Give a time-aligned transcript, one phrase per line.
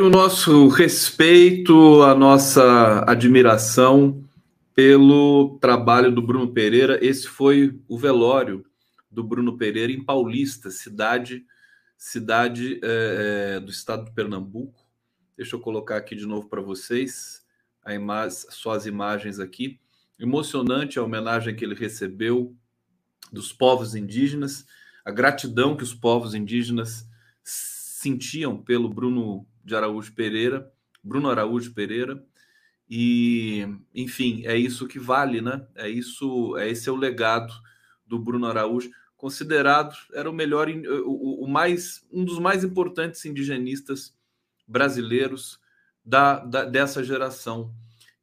[0.00, 4.24] o nosso respeito, a nossa admiração
[4.74, 6.98] pelo trabalho do Bruno Pereira.
[7.04, 8.64] Esse foi o velório
[9.10, 11.44] do Bruno Pereira em Paulista, cidade,
[11.96, 14.84] cidade é, do estado de Pernambuco.
[15.36, 17.44] Deixa eu colocar aqui de novo para vocês
[17.82, 19.80] a só as imagens aqui.
[20.18, 22.54] Emocionante a homenagem que ele recebeu
[23.32, 24.66] dos povos indígenas,
[25.04, 27.08] a gratidão que os povos indígenas
[27.42, 30.72] sentiam pelo Bruno de Araújo Pereira,
[31.02, 32.24] Bruno Araújo Pereira,
[32.88, 35.66] e enfim, é isso que vale, né?
[35.74, 37.52] É isso, é esse é o legado
[38.06, 44.16] do Bruno Araújo, considerado era o melhor, o, o mais, um dos mais importantes indigenistas
[44.68, 45.58] brasileiros
[46.04, 47.74] da, da dessa geração.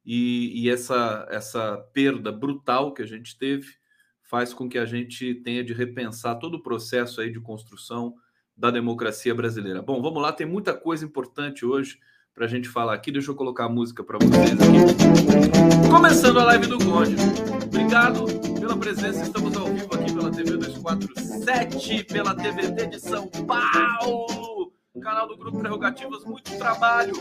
[0.04, 3.74] E, e essa essa perda brutal que a gente teve
[4.22, 8.14] faz com que a gente tenha de repensar todo o processo aí de construção
[8.56, 9.82] da democracia brasileira.
[9.82, 11.98] Bom, vamos lá, tem muita coisa importante hoje
[12.34, 13.12] para a gente falar aqui.
[13.12, 15.88] Deixa eu colocar a música para vocês aqui.
[15.90, 17.14] Começando a live do Conde.
[17.66, 18.24] Obrigado
[18.58, 19.22] pela presença.
[19.22, 25.58] Estamos ao vivo aqui pela TV 247, pela TVT de São Paulo, canal do Grupo
[25.58, 26.24] Prerrogativas.
[26.24, 27.14] Muito trabalho,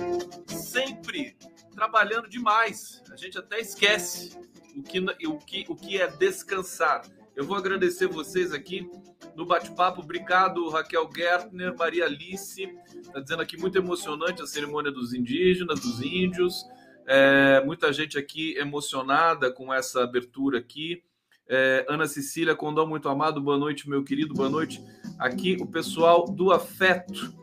[0.48, 1.36] sempre
[1.76, 3.02] trabalhando demais.
[3.12, 4.38] A gente até esquece
[4.76, 7.04] o que, o que, o que é descansar.
[7.36, 8.90] Eu vou agradecer vocês aqui
[9.36, 10.02] no bate-papo.
[10.02, 12.64] Obrigado, Raquel Gertner, Maria Alice.
[12.96, 16.66] Está dizendo aqui muito emocionante a cerimônia dos indígenas, dos índios.
[17.06, 21.04] É, muita gente aqui emocionada com essa abertura aqui.
[21.48, 24.82] É, Ana Cecília Condão, muito amado, boa noite, meu querido, boa noite.
[25.20, 27.34] Aqui o pessoal do Afeto.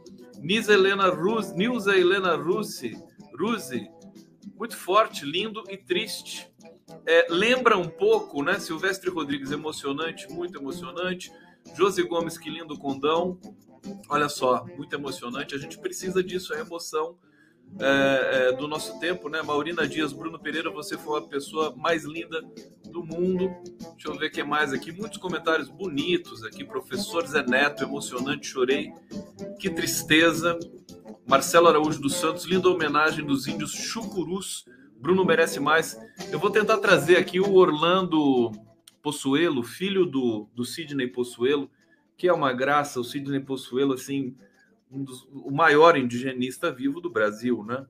[0.40, 2.96] Nisa Helena Ruz, Nilza Helena Russi,
[3.38, 3.90] Ruzi,
[4.56, 6.50] muito forte, lindo e triste.
[7.06, 8.58] É, lembra um pouco, né?
[8.58, 11.30] Silvestre Rodrigues, emocionante, muito emocionante.
[11.74, 13.38] Josi Gomes, que lindo condão.
[14.08, 15.54] Olha só, muito emocionante.
[15.54, 17.16] A gente precisa disso, é emoção
[17.78, 19.42] é, é, do nosso tempo, né?
[19.42, 22.42] Maurina Dias, Bruno Pereira, você foi a pessoa mais linda
[22.84, 23.50] do mundo.
[23.92, 24.92] Deixa eu ver o que mais aqui.
[24.92, 26.64] Muitos comentários bonitos aqui.
[26.64, 28.92] Professor Zé Neto, emocionante, chorei.
[29.58, 30.58] Que tristeza.
[31.26, 34.64] Marcelo Araújo dos Santos, linda homenagem dos índios chucurus
[35.00, 35.98] Bruno merece mais.
[36.30, 38.52] Eu vou tentar trazer aqui o Orlando
[39.02, 41.70] Possuelo, filho do, do Sidney Possuelo,
[42.16, 43.00] que é uma graça.
[43.00, 44.36] O Sidney Possuelo, assim,
[44.90, 47.86] um dos, o maior indigenista vivo do Brasil, né?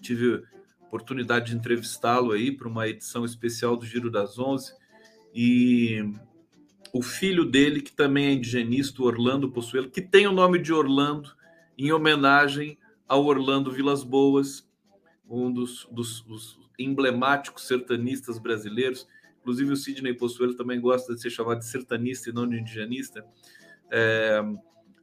[0.00, 0.42] Tive
[0.80, 4.72] oportunidade de entrevistá-lo aí para uma edição especial do Giro das Onze.
[5.34, 6.08] E
[6.92, 11.32] o filho dele, que também é indigenista, Orlando Possuelo, que tem o nome de Orlando,
[11.76, 12.78] em homenagem
[13.08, 14.68] ao Orlando Vilas Boas,
[15.28, 19.08] um dos, dos, dos emblemáticos sertanistas brasileiros.
[19.44, 23.22] Inclusive, o Sidney Possuelo também gosta de ser chamado de sertanista e não de indigenista.
[23.92, 24.42] É,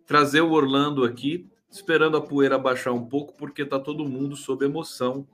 [0.03, 4.65] trazer o Orlando aqui, esperando a poeira baixar um pouco, porque está todo mundo sob
[4.65, 5.27] emoção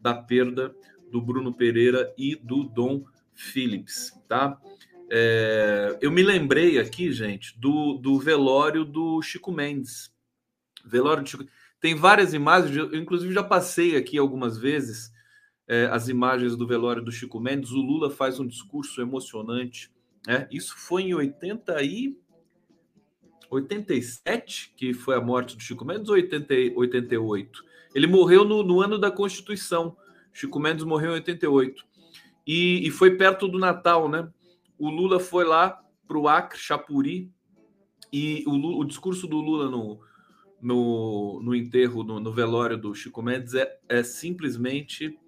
[0.00, 0.72] da perda
[1.10, 3.04] do Bruno Pereira e do Dom
[3.34, 4.56] Phillips, tá?
[5.10, 10.14] É, eu me lembrei aqui, gente, do, do velório do Chico Mendes.
[10.84, 11.46] Velório de Chico
[11.80, 15.11] tem várias imagens, eu inclusive já passei aqui algumas vezes
[15.72, 17.70] é, as imagens do velório do Chico Mendes.
[17.70, 19.90] O Lula faz um discurso emocionante.
[20.26, 20.46] Né?
[20.50, 22.14] Isso foi em 80 e
[23.48, 27.64] 87, que foi a morte do Chico Mendes, ou 80, 88?
[27.94, 29.96] Ele morreu no, no ano da Constituição.
[30.30, 31.86] Chico Mendes morreu em 88.
[32.46, 34.28] E, e foi perto do Natal, né?
[34.78, 37.30] O Lula foi lá para o Acre, Chapuri,
[38.12, 40.00] e o, o discurso do Lula no,
[40.60, 45.18] no, no enterro, no, no, velório do Chico Mendes é, é simplesmente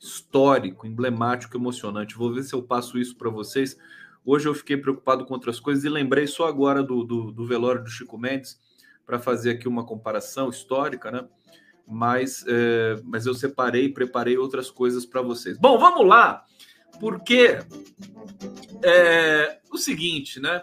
[0.00, 2.16] histórico, emblemático, emocionante.
[2.16, 3.76] Vou ver se eu passo isso para vocês.
[4.24, 7.84] Hoje eu fiquei preocupado com outras coisas e lembrei só agora do, do, do velório
[7.84, 8.58] do Chico Mendes
[9.04, 11.28] para fazer aqui uma comparação histórica, né?
[11.86, 15.58] Mas, é, mas eu separei, preparei outras coisas para vocês.
[15.58, 16.44] Bom, vamos lá.
[16.98, 17.58] Porque
[18.82, 20.62] é o seguinte, né?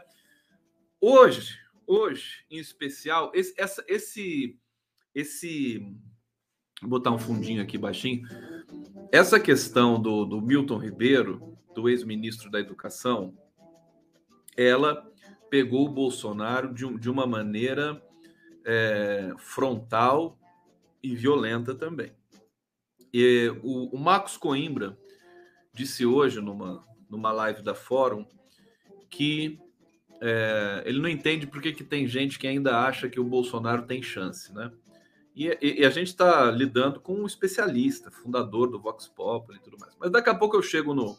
[1.00, 4.58] Hoje, hoje, em especial, esse, essa, esse,
[5.14, 5.80] esse,
[6.82, 8.28] vou botar um fundinho aqui baixinho.
[9.12, 13.38] Essa questão do, do Milton Ribeiro, do ex-ministro da Educação,
[14.56, 15.10] ela
[15.50, 18.02] pegou o Bolsonaro de, de uma maneira
[18.66, 20.38] é, frontal
[21.02, 22.12] e violenta também.
[23.14, 24.98] E o, o Marcos Coimbra
[25.74, 28.26] disse hoje numa, numa live da Fórum
[29.10, 29.58] que
[30.22, 33.84] é, ele não entende por que, que tem gente que ainda acha que o Bolsonaro
[33.84, 34.72] tem chance, né?
[35.38, 39.62] E, e, e a gente está lidando com um especialista, fundador do Vox Populi e
[39.62, 39.96] tudo mais.
[40.00, 41.16] Mas daqui a pouco eu chego no,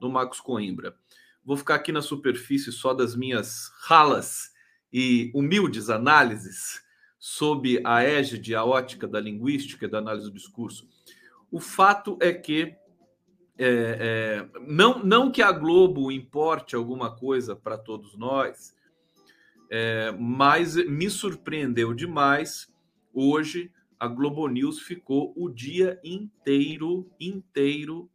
[0.00, 0.96] no Marcos Coimbra.
[1.44, 4.50] Vou ficar aqui na superfície só das minhas ralas
[4.92, 6.82] e humildes análises
[7.16, 10.88] sob a égide, a ótica da linguística e da análise do discurso.
[11.48, 12.74] O fato é que
[13.56, 18.74] é, é, não, não que a Globo importe alguma coisa para todos nós,
[19.70, 22.68] é, mas me surpreendeu demais.
[23.12, 28.10] Hoje, a Globo News ficou o dia inteiro, inteiro,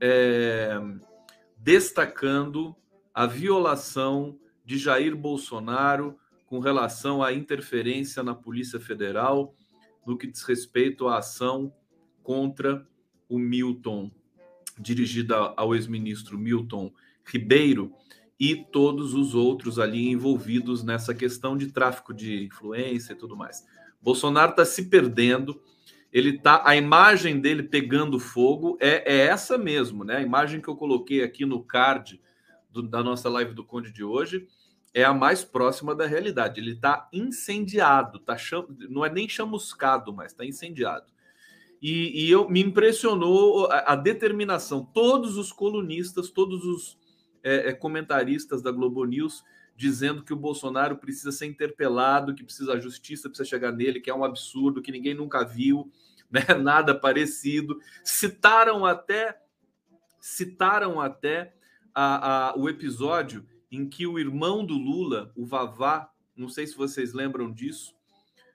[0.00, 0.80] é,
[1.56, 2.74] destacando
[3.14, 9.54] a violação de Jair Bolsonaro com relação à interferência na Polícia Federal
[10.06, 11.72] no que diz respeito à ação
[12.22, 12.86] contra
[13.28, 14.10] o Milton
[14.78, 16.92] dirigida ao ex-ministro Milton
[17.24, 17.92] Ribeiro
[18.38, 23.64] e todos os outros ali envolvidos nessa questão de tráfico de influência e tudo mais.
[24.02, 25.62] Bolsonaro está se perdendo,
[26.12, 30.16] ele tá, a imagem dele pegando fogo é, é, essa mesmo, né?
[30.16, 32.20] A imagem que eu coloquei aqui no card
[32.70, 34.46] do, da nossa live do Conde de hoje
[34.92, 36.60] é a mais próxima da realidade.
[36.60, 38.66] Ele está incendiado, tá cham...
[38.90, 41.06] não é nem chamuscado, mas está incendiado.
[41.80, 44.84] E, e, eu me impressionou a, a, determinação.
[44.84, 46.98] Todos os colunistas, todos os
[47.42, 49.42] é, é, comentaristas da Globo News
[49.76, 54.10] dizendo que o Bolsonaro precisa ser interpelado, que precisa a justiça precisa chegar nele, que
[54.10, 55.90] é um absurdo, que ninguém nunca viu,
[56.30, 56.42] né?
[56.60, 57.78] Nada parecido.
[58.04, 59.40] Citaram até
[60.20, 61.54] citaram até
[61.92, 66.76] a, a, o episódio em que o irmão do Lula, o Vavá, não sei se
[66.76, 67.92] vocês lembram disso,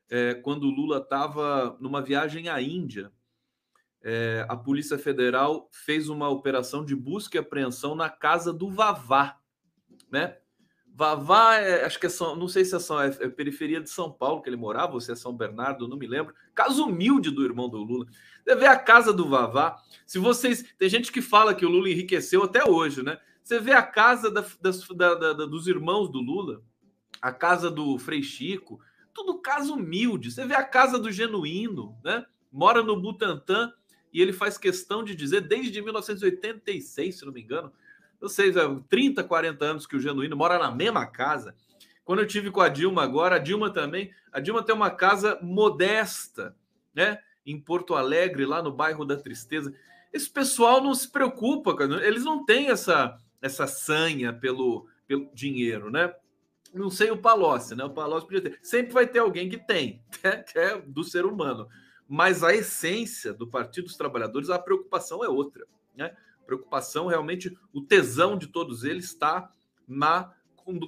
[0.09, 3.11] é, quando o Lula estava numa viagem à Índia
[4.09, 9.37] é, a Polícia Federal fez uma operação de busca e apreensão na casa do Vavá,
[10.09, 10.37] né?
[10.97, 13.87] Vavá, é, acho que é São, não sei se é, São, é, é, periferia de
[13.87, 16.33] São Paulo que ele morava, ou se é São Bernardo, não me lembro.
[16.55, 18.07] Casa humilde do irmão do Lula.
[18.43, 19.79] Você vê a casa do Vavá.
[20.07, 20.73] Se vocês.
[20.75, 23.19] Tem gente que fala que o Lula enriqueceu até hoje, né?
[23.43, 26.63] Você vê a casa da, das, da, da, dos irmãos do Lula,
[27.21, 28.79] a casa do Frei Chico,
[29.13, 30.31] tudo casa humilde.
[30.31, 32.25] Você vê a casa do Genuíno, né?
[32.51, 33.71] Mora no Butantã
[34.11, 37.71] e ele faz questão de dizer, desde 1986, se não me engano,
[38.19, 38.51] eu sei,
[38.89, 41.55] 30, 40 anos que o Genuíno mora na mesma casa.
[42.03, 45.37] Quando eu tive com a Dilma agora, a Dilma também, a Dilma tem uma casa
[45.41, 46.55] modesta,
[46.95, 47.19] né?
[47.45, 49.73] Em Porto Alegre, lá no bairro da Tristeza.
[50.11, 56.11] Esse pessoal não se preocupa, eles não têm essa essa sanha pelo, pelo dinheiro, né?
[56.73, 57.83] Não sei o Palocci, né?
[57.83, 58.59] O Palocci podia ter.
[58.63, 60.43] Sempre vai ter alguém que tem, né?
[60.43, 61.67] que é do ser humano
[62.07, 65.65] mas a essência do Partido dos Trabalhadores, a preocupação é outra.
[65.95, 66.15] Né?
[66.47, 69.51] Preocupação, realmente, o tesão de todos eles está
[69.87, 70.33] na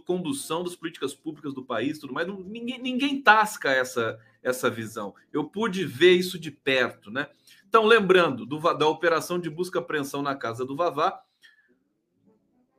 [0.06, 2.28] condução das políticas públicas do país, tudo mais.
[2.28, 5.14] Ninguém, ninguém tasca essa, essa visão.
[5.32, 7.28] Eu pude ver isso de perto, né?
[7.68, 11.22] Então, lembrando do, da operação de busca apreensão na casa do Vavá,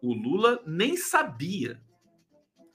[0.02, 1.80] o Lula nem sabia.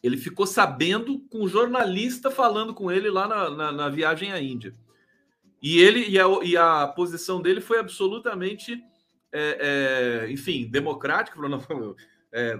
[0.01, 4.39] Ele ficou sabendo com o jornalista falando com ele lá na, na, na viagem à
[4.39, 4.75] Índia.
[5.61, 8.83] E ele e a, e a posição dele foi absolutamente,
[9.35, 11.35] é, é, enfim, democrática.
[11.35, 11.95] Falou, não,
[12.31, 12.57] é,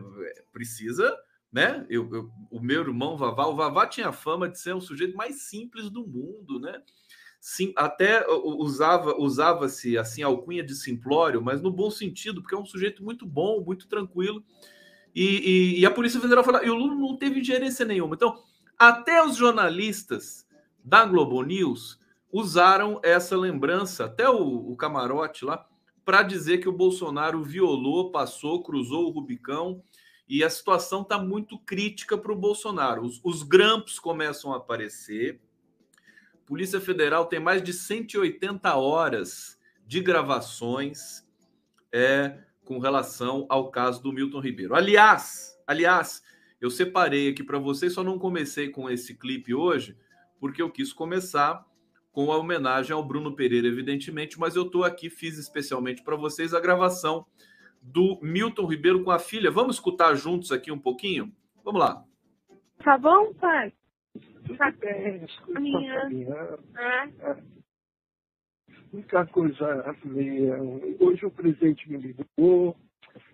[0.52, 1.16] precisa,
[1.52, 1.86] né?
[1.90, 5.44] Eu, eu, o meu irmão Vavá, o Vavá tinha fama de ser um sujeito mais
[5.44, 6.82] simples do mundo, né?
[7.40, 12.66] Sim, até usava usava-se assim alcunha de simplório, mas no bom sentido, porque é um
[12.66, 14.44] sujeito muito bom, muito tranquilo.
[15.14, 18.16] E, e, e a Polícia Federal falou, e o Lula não teve ingerência nenhuma.
[18.16, 18.36] Então,
[18.78, 20.46] até os jornalistas
[20.84, 22.00] da Globo News
[22.32, 25.66] usaram essa lembrança, até o, o camarote lá,
[26.06, 29.84] para dizer que o Bolsonaro violou, passou, cruzou o Rubicão
[30.30, 33.04] e a situação está muito crítica para o Bolsonaro.
[33.04, 35.42] Os, os grampos começam a aparecer.
[36.46, 41.28] Polícia Federal tem mais de 180 horas de gravações
[41.92, 44.76] é, com relação ao caso do Milton Ribeiro.
[44.76, 46.24] Aliás, aliás,
[46.62, 49.98] eu separei aqui para vocês, só não comecei com esse clipe hoje,
[50.40, 51.66] porque eu quis começar
[52.16, 56.54] com a homenagem ao Bruno Pereira, evidentemente, mas eu estou aqui, fiz especialmente para vocês
[56.54, 57.26] a gravação
[57.82, 59.52] do Milton Ribeiro com a filha.
[59.52, 61.30] Vamos escutar juntos aqui um pouquinho?
[61.62, 62.02] Vamos lá.
[62.82, 63.74] Tá bom, pai?
[64.58, 65.26] Tá bem,
[65.60, 66.10] Minha.
[66.78, 67.32] É.
[67.32, 67.38] É.
[68.94, 70.56] Muita coisa meia.
[71.02, 72.78] Hoje o presidente me ligou,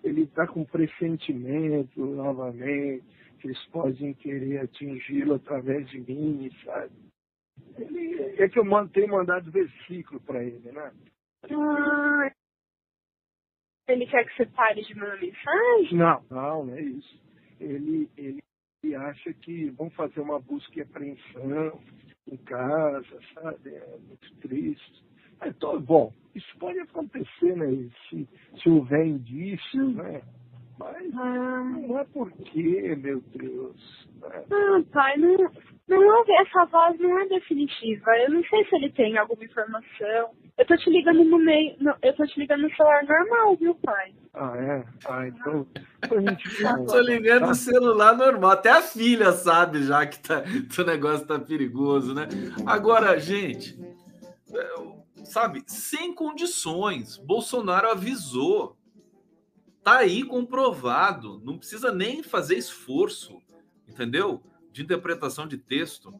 [0.03, 3.03] ele está com pressentimento novamente,
[3.37, 7.10] que eles podem querer atingi-lo através de mim, sabe?
[7.77, 10.91] Ele, é que eu tenho mandado versículo para ele, né?
[11.49, 12.31] Ah,
[13.87, 15.97] ele quer que você pare de mandar mensagem?
[15.97, 17.21] Não, não, não é isso.
[17.59, 18.39] Ele, ele,
[18.83, 21.81] ele acha que vão fazer uma busca e apreensão
[22.27, 23.75] em casa, sabe?
[23.75, 25.03] É muito triste.
[25.43, 27.89] Então, bom, isso pode acontecer, né?
[28.09, 28.27] Se,
[28.61, 30.21] se houver indícios, né?
[30.83, 31.63] Mas ah.
[31.63, 34.07] não é porque, meu Deus.
[34.21, 34.43] Né?
[34.51, 35.37] Ah, pai, não,
[35.87, 38.11] não houve, essa voz não é definitiva.
[38.17, 40.31] Eu não sei se ele tem alguma informação.
[40.57, 41.75] Eu tô te ligando no meio.
[41.79, 44.13] No, eu tô te ligando no celular normal, viu, pai?
[44.33, 44.85] Ah, é?
[45.05, 45.67] Ah, então.
[46.03, 47.47] A gente não, tô ligando tá?
[47.47, 48.51] no celular normal.
[48.51, 52.27] Até a filha sabe já que, tá, que o negócio tá perigoso, né?
[52.65, 53.77] Agora, gente,
[55.25, 57.17] sabe, sem condições.
[57.17, 58.77] Bolsonaro avisou.
[59.83, 61.41] Tá aí comprovado.
[61.43, 63.41] Não precisa nem fazer esforço,
[63.87, 64.43] entendeu?
[64.71, 66.13] De interpretação de texto.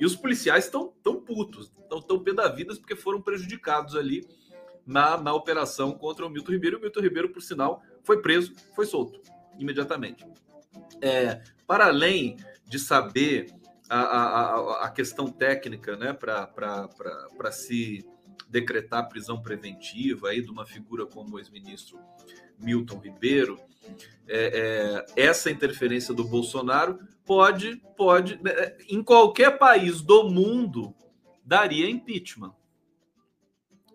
[0.00, 4.26] E os policiais estão tão putos, estão tão pé da vida porque foram prejudicados ali
[4.86, 6.78] na, na operação contra o Milton Ribeiro.
[6.78, 9.20] O Milton Ribeiro, por sinal, foi preso, foi solto
[9.58, 10.26] imediatamente.
[11.00, 13.52] É, para além de saber
[13.88, 18.04] a, a, a questão técnica né, para se
[18.48, 21.98] decretar prisão preventiva aí de uma figura como o ex-ministro
[22.58, 23.58] Milton Ribeiro,
[24.26, 30.94] é, é, essa interferência do Bolsonaro pode, pode, né, em qualquer país do mundo,
[31.44, 32.54] daria impeachment,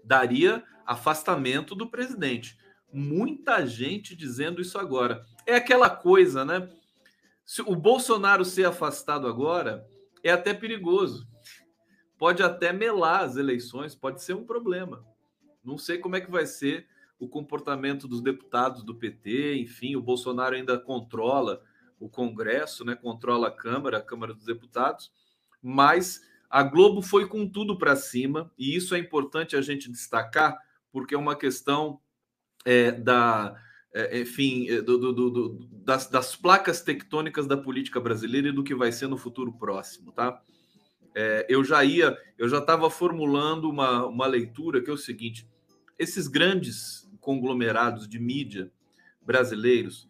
[0.04, 2.58] daria afastamento do presidente.
[2.92, 5.24] Muita gente dizendo isso agora.
[5.46, 6.68] É aquela coisa, né?
[7.46, 9.86] Se o Bolsonaro ser afastado agora
[10.24, 11.28] é até perigoso.
[12.18, 15.06] Pode até melar as eleições, pode ser um problema.
[15.64, 16.88] Não sei como é que vai ser
[17.20, 21.62] o comportamento dos deputados do PT, enfim, o Bolsonaro ainda controla
[22.00, 22.96] o Congresso, né?
[22.96, 25.12] Controla a Câmara, a Câmara dos Deputados,
[25.62, 30.58] mas a Globo foi com tudo para cima e isso é importante a gente destacar
[30.92, 32.00] porque é uma questão
[32.66, 33.56] é, da,
[33.94, 38.64] é, enfim, é, do, do, do, das, das, placas tectônicas da política brasileira e do
[38.64, 40.42] que vai ser no futuro próximo, tá?
[41.14, 45.48] É, eu já ia, eu já estava formulando uma, uma leitura que é o seguinte:
[45.98, 48.72] esses grandes conglomerados de mídia
[49.22, 50.08] brasileiros,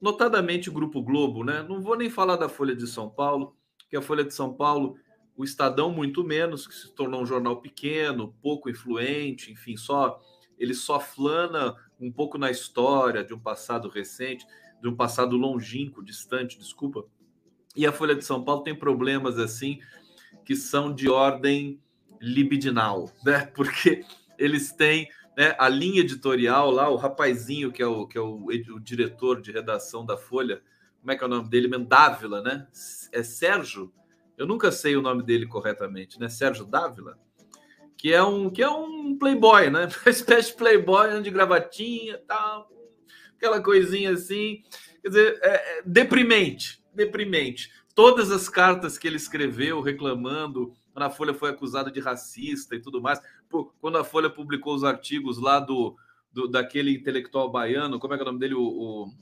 [0.00, 1.64] notadamente o Grupo Globo, né?
[1.68, 3.56] Não vou nem falar da Folha de São Paulo,
[3.88, 4.96] que a Folha de São Paulo,
[5.36, 10.20] o Estadão muito menos, que se tornou um jornal pequeno, pouco influente, enfim, só
[10.58, 14.44] ele só flana um pouco na história de um passado recente,
[14.82, 17.04] de um passado longínquo, distante, desculpa.
[17.76, 19.78] E a Folha de São Paulo tem problemas assim
[20.44, 21.80] que são de ordem
[22.20, 23.46] libidinal, né?
[23.54, 24.04] Porque
[24.36, 28.46] eles têm né, a linha editorial lá, o rapazinho que é o, que é o,
[28.46, 30.60] o, diretor de redação da Folha,
[30.98, 31.68] como é que é o nome dele?
[31.78, 32.66] Dávila, né?
[33.12, 33.92] É Sérgio?
[34.36, 36.28] Eu nunca sei o nome dele corretamente, né?
[36.28, 37.16] Sérgio Dávila?
[37.96, 39.88] Que é um, que é um playboy, né?
[40.04, 42.68] Uma espécie de playboy de gravatinha tal,
[43.36, 44.64] aquela coisinha assim.
[45.02, 47.72] Quer dizer, é, é deprimente, deprimente.
[47.94, 52.80] Todas as cartas que ele escreveu reclamando quando a Folha foi acusada de racista e
[52.80, 53.20] tudo mais.
[53.80, 55.96] Quando a Folha publicou os artigos lá do,
[56.32, 58.54] do daquele intelectual baiano, como é que é o nome dele?
[58.54, 59.12] O, o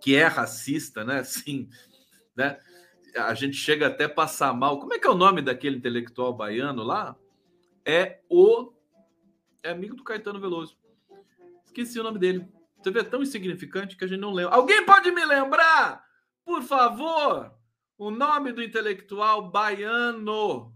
[0.00, 1.22] que é racista, né?
[1.24, 1.68] Sim,
[2.34, 2.58] né?
[3.16, 4.78] A gente chega até passar mal.
[4.78, 7.16] Como é que é o nome daquele intelectual baiano lá?
[7.84, 8.72] É o
[9.62, 10.76] é amigo do Caetano Veloso.
[11.64, 12.46] Esqueci o nome dele.
[12.78, 14.54] Você vê, é tão insignificante que a gente não lembra.
[14.54, 16.04] Alguém pode me lembrar,
[16.44, 17.52] por favor,
[17.98, 20.72] o nome do intelectual baiano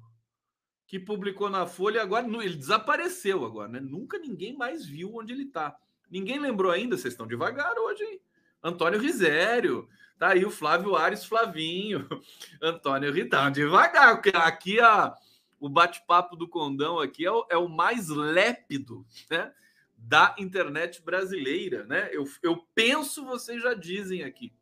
[0.90, 3.78] que publicou na Folha, agora ele desapareceu agora, né?
[3.78, 5.78] Nunca ninguém mais viu onde ele está.
[6.10, 8.20] Ninguém lembrou ainda, vocês estão devagar hoje, hein?
[8.60, 12.08] Antônio Risério, tá aí o Flávio Ares Flavinho,
[12.60, 15.14] Antônio Ritão, devagar, porque aqui a,
[15.60, 19.52] o bate-papo do Condão aqui é o, é o, mais lépido, né?
[19.96, 22.10] Da internet brasileira, né?
[22.10, 24.52] Eu, eu penso, vocês já dizem aqui.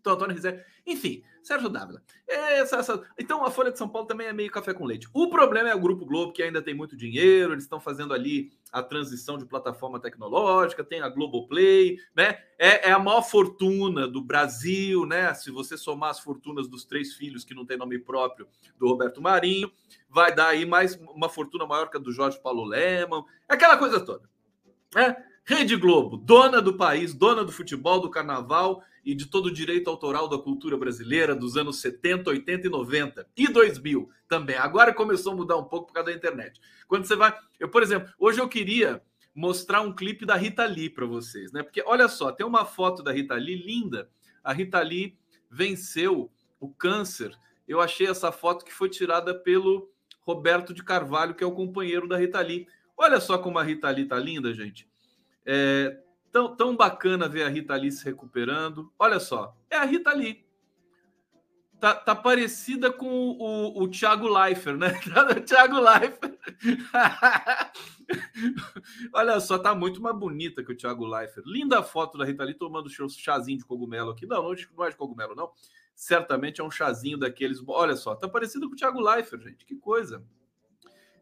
[0.00, 0.64] Então, Antônio Rizé.
[0.86, 2.02] Enfim, Sérgio Dávila.
[2.26, 3.02] Essa, essa...
[3.18, 5.08] Então, a Folha de São Paulo também é meio café com leite.
[5.12, 8.50] O problema é o Grupo Globo, que ainda tem muito dinheiro, eles estão fazendo ali
[8.72, 12.38] a transição de plataforma tecnológica, tem a Globoplay, né?
[12.58, 15.34] É, é, a maior fortuna do Brasil, né?
[15.34, 19.20] Se você somar as fortunas dos três filhos que não tem nome próprio do Roberto
[19.20, 19.70] Marinho,
[20.08, 24.00] vai dar aí mais uma fortuna maior que a do Jorge Paulo Leman, aquela coisa
[24.00, 24.28] toda.
[24.94, 25.16] Né?
[25.44, 29.88] Rede Globo, dona do país, dona do futebol, do carnaval e de todo o direito
[29.88, 34.56] autoral da cultura brasileira dos anos 70, 80 e 90 e 2000 também.
[34.56, 36.60] Agora começou a mudar um pouco por causa da internet.
[36.86, 39.02] Quando você vai, eu, por exemplo, hoje eu queria
[39.34, 41.62] mostrar um clipe da Rita Lee para vocês, né?
[41.62, 44.10] Porque olha só, tem uma foto da Rita Lee linda.
[44.42, 45.16] A Rita Lee
[45.50, 47.32] venceu o câncer.
[47.66, 49.90] Eu achei essa foto que foi tirada pelo
[50.20, 52.66] Roberto de Carvalho, que é o companheiro da Rita Lee.
[52.96, 54.88] Olha só como a Rita Lee tá linda, gente.
[55.46, 55.96] É
[56.32, 58.92] tão, tão bacana ver a Rita Lee se recuperando.
[58.98, 60.44] Olha só, é a Rita Lee.
[61.80, 64.92] Tá, tá parecida com o, o, Thiago Leifert, né?
[65.34, 66.38] o Thiago Leifert.
[69.14, 71.46] Olha só, tá muito mais bonita que o Thiago Leifert.
[71.46, 74.26] Linda foto da Rita Lee tomando chazinho de cogumelo aqui.
[74.26, 75.50] Não, não, não é de cogumelo, não.
[75.94, 77.62] Certamente é um chazinho daqueles.
[77.66, 79.64] Olha só, tá parecido com o Thiago Leifert, gente.
[79.64, 80.22] Que coisa.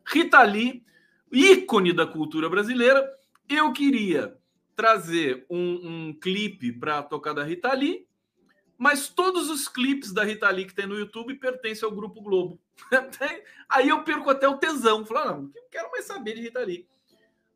[0.05, 0.85] Rita Lee,
[1.31, 3.07] ícone da cultura brasileira,
[3.49, 4.38] eu queria
[4.79, 8.07] trazer um, um clipe para tocar da Rita Lee,
[8.79, 12.61] mas todos os clipes da Rita Lee que tem no YouTube pertencem ao Grupo Globo.
[13.69, 15.05] Aí eu perco até o tesão.
[15.05, 16.87] Falo, ah, não, não quero mais saber de Rita Lee.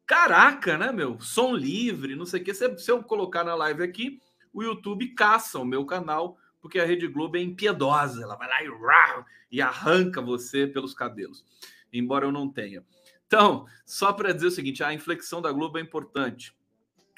[0.05, 1.21] Caraca, né, meu?
[1.21, 2.53] Som livre, não sei o que.
[2.53, 4.21] Se, se eu colocar na live aqui,
[4.53, 8.21] o YouTube caça o meu canal, porque a Rede Globo é impiedosa.
[8.21, 11.45] Ela vai lá e, e arranca você pelos cabelos.
[11.93, 12.85] Embora eu não tenha.
[13.29, 16.53] Então, só para dizer o seguinte: a inflexão da Globo é importante.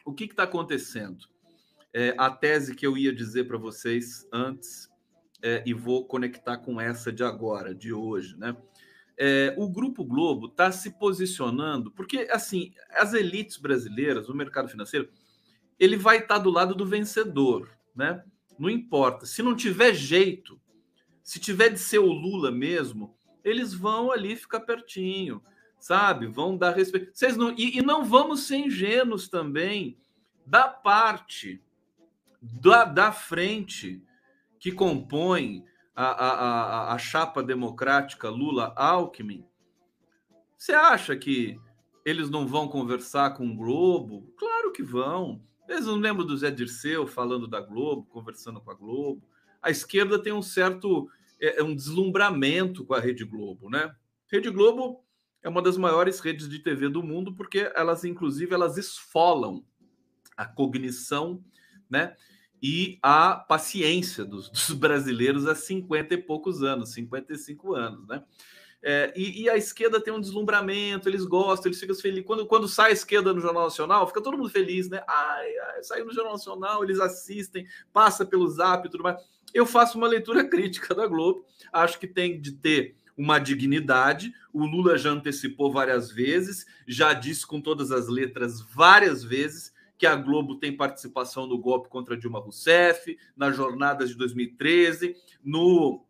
[0.05, 1.27] O que está acontecendo?
[1.93, 4.91] É, a tese que eu ia dizer para vocês antes,
[5.43, 8.57] é, e vou conectar com essa de agora, de hoje, né?
[9.17, 15.09] É, o Grupo Globo está se posicionando, porque assim, as elites brasileiras, o mercado financeiro,
[15.79, 18.25] ele vai estar tá do lado do vencedor, né?
[18.59, 19.27] Não importa.
[19.27, 20.61] Se não tiver jeito,
[21.23, 23.15] se tiver de ser o Lula mesmo,
[23.45, 25.43] eles vão ali ficar pertinho
[25.85, 26.27] sabe?
[26.27, 27.11] Vão dar respeito.
[27.13, 29.99] Vocês não e, e não vamos ser ingênuos também
[30.47, 31.63] da parte
[32.41, 34.03] da, da frente
[34.59, 35.63] que compõe
[35.95, 39.45] a, a, a, a chapa democrática Lula-Alckmin.
[40.57, 41.61] Você acha que
[42.03, 44.33] eles não vão conversar com o Globo?
[44.39, 45.43] Claro que vão.
[45.69, 49.29] Eles não lembram do Zé Dirceu falando da Globo, conversando com a Globo.
[49.61, 53.95] A esquerda tem um certo é, um deslumbramento com a Rede Globo, né?
[54.33, 55.05] Rede Globo
[55.45, 59.63] é uma das maiores redes de TV do mundo, porque elas, inclusive, elas esfolam
[60.35, 61.45] a cognição,
[61.89, 62.17] né?
[62.63, 68.25] E a paciência dos, dos brasileiros há 50 e poucos anos, 55 anos, né?
[68.87, 72.27] É, e, e, a esquerda tem um deslumbramento, eles gostam, eles ficam felizes.
[72.27, 75.03] Quando, quando sai a esquerda no Jornal Nacional, fica todo mundo feliz, né?
[75.09, 79.17] Ai, ai, saiu no Jornal Nacional, eles assistem, passa pelo zap e tudo mais.
[79.55, 84.33] Eu faço uma leitura crítica da Globo, acho que tem de ter uma dignidade.
[84.53, 90.07] O Lula já antecipou várias vezes, já disse com todas as letras várias vezes que
[90.07, 96.05] a Globo tem participação no golpe contra Dilma Rousseff, nas jornadas de 2013, no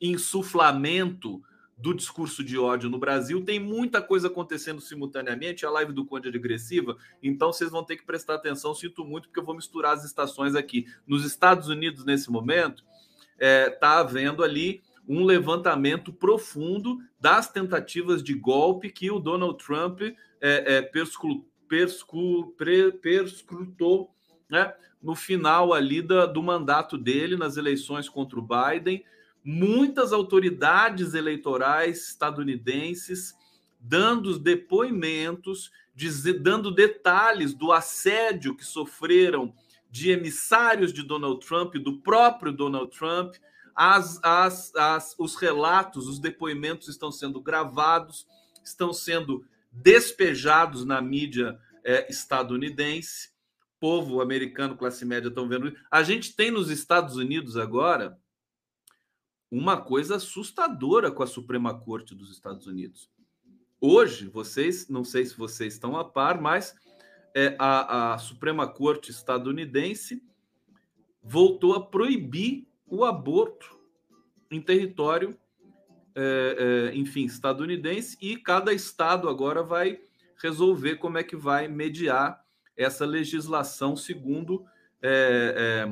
[0.00, 1.42] insuflamento
[1.76, 3.44] do discurso de ódio no Brasil.
[3.44, 5.66] Tem muita coisa acontecendo simultaneamente.
[5.66, 8.74] A live do Conde é agressiva, então vocês vão ter que prestar atenção.
[8.74, 10.86] Sinto muito, porque eu vou misturar as estações aqui.
[11.06, 12.84] Nos Estados Unidos, nesse momento,
[13.32, 19.62] está é, tá havendo ali um levantamento profundo das tentativas de golpe que o Donald
[19.62, 20.82] Trump é, é,
[22.56, 24.14] pre, perscrutou
[24.48, 29.04] né, no final ali da, do mandato dele nas eleições contra o Biden.
[29.44, 33.34] Muitas autoridades eleitorais estadunidenses
[33.78, 39.54] dando depoimentos, dizer, dando detalhes do assédio que sofreram
[39.90, 43.34] de emissários de Donald Trump, do próprio Donald Trump,
[43.74, 48.26] as, as, as, os relatos, os depoimentos estão sendo gravados,
[48.62, 53.32] estão sendo despejados na mídia é, estadunidense.
[53.80, 55.76] Povo americano, classe média, estão vendo.
[55.90, 58.18] A gente tem nos Estados Unidos agora
[59.50, 63.10] uma coisa assustadora com a Suprema Corte dos Estados Unidos.
[63.80, 66.74] Hoje, vocês, não sei se vocês estão a par, mas
[67.34, 70.22] é, a, a Suprema Corte estadunidense
[71.22, 73.76] voltou a proibir o aborto
[74.50, 75.36] em território,
[76.14, 79.98] é, é, enfim, estadunidense, e cada estado agora vai
[80.40, 82.44] resolver como é que vai mediar
[82.76, 84.64] essa legislação segundo
[85.02, 85.86] é,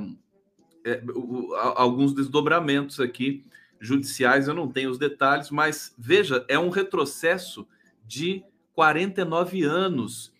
[0.84, 3.44] é, é o, alguns desdobramentos aqui
[3.80, 7.66] judiciais, eu não tenho os detalhes, mas veja, é um retrocesso
[8.06, 10.32] de 49 anos.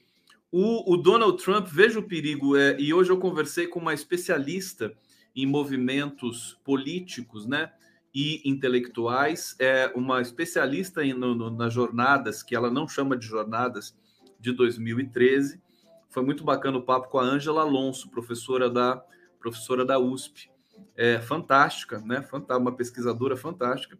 [0.50, 4.94] O, o Donald Trump, veja o perigo, é, e hoje eu conversei com uma especialista
[5.34, 7.72] em movimentos políticos, né?
[8.14, 13.26] E intelectuais, é uma especialista em, no, no, nas jornadas, que ela não chama de
[13.26, 13.96] jornadas
[14.38, 15.62] de 2013,
[16.10, 19.02] Foi muito bacana o papo com a Ângela Alonso, professora da
[19.38, 20.50] professora da USP.
[20.94, 22.26] É, fantástica, né?
[22.50, 23.98] Uma pesquisadora fantástica.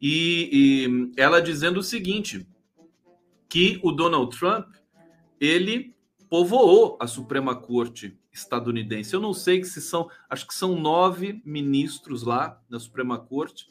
[0.00, 0.48] E,
[1.16, 2.46] e ela dizendo o seguinte:
[3.48, 4.74] que o Donald Trump
[5.38, 5.94] ele
[6.28, 9.14] povoou a Suprema Corte estadunidense.
[9.14, 13.66] Eu não sei se são, acho que são nove ministros lá na Suprema Corte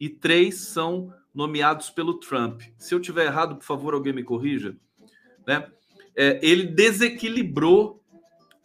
[0.00, 2.62] e três são nomeados pelo Trump.
[2.76, 4.76] Se eu tiver errado, por favor, alguém me corrija.
[5.46, 5.70] Né?
[6.16, 8.02] É, ele desequilibrou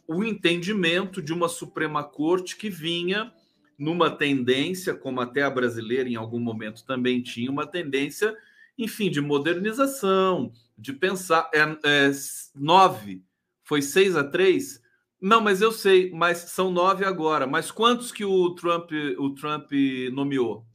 [0.08, 3.32] o entendimento de uma Suprema Corte que vinha
[3.78, 8.36] numa tendência, como até a brasileira em algum momento também tinha, uma tendência,
[8.78, 11.50] enfim, de modernização, de pensar.
[11.54, 12.12] É, é,
[12.56, 13.22] nove,
[13.64, 14.82] foi seis a três?
[15.20, 17.48] Não, mas eu sei, mas são nove agora.
[17.48, 19.72] Mas quantos que o Trump, o Trump
[20.12, 20.66] nomeou?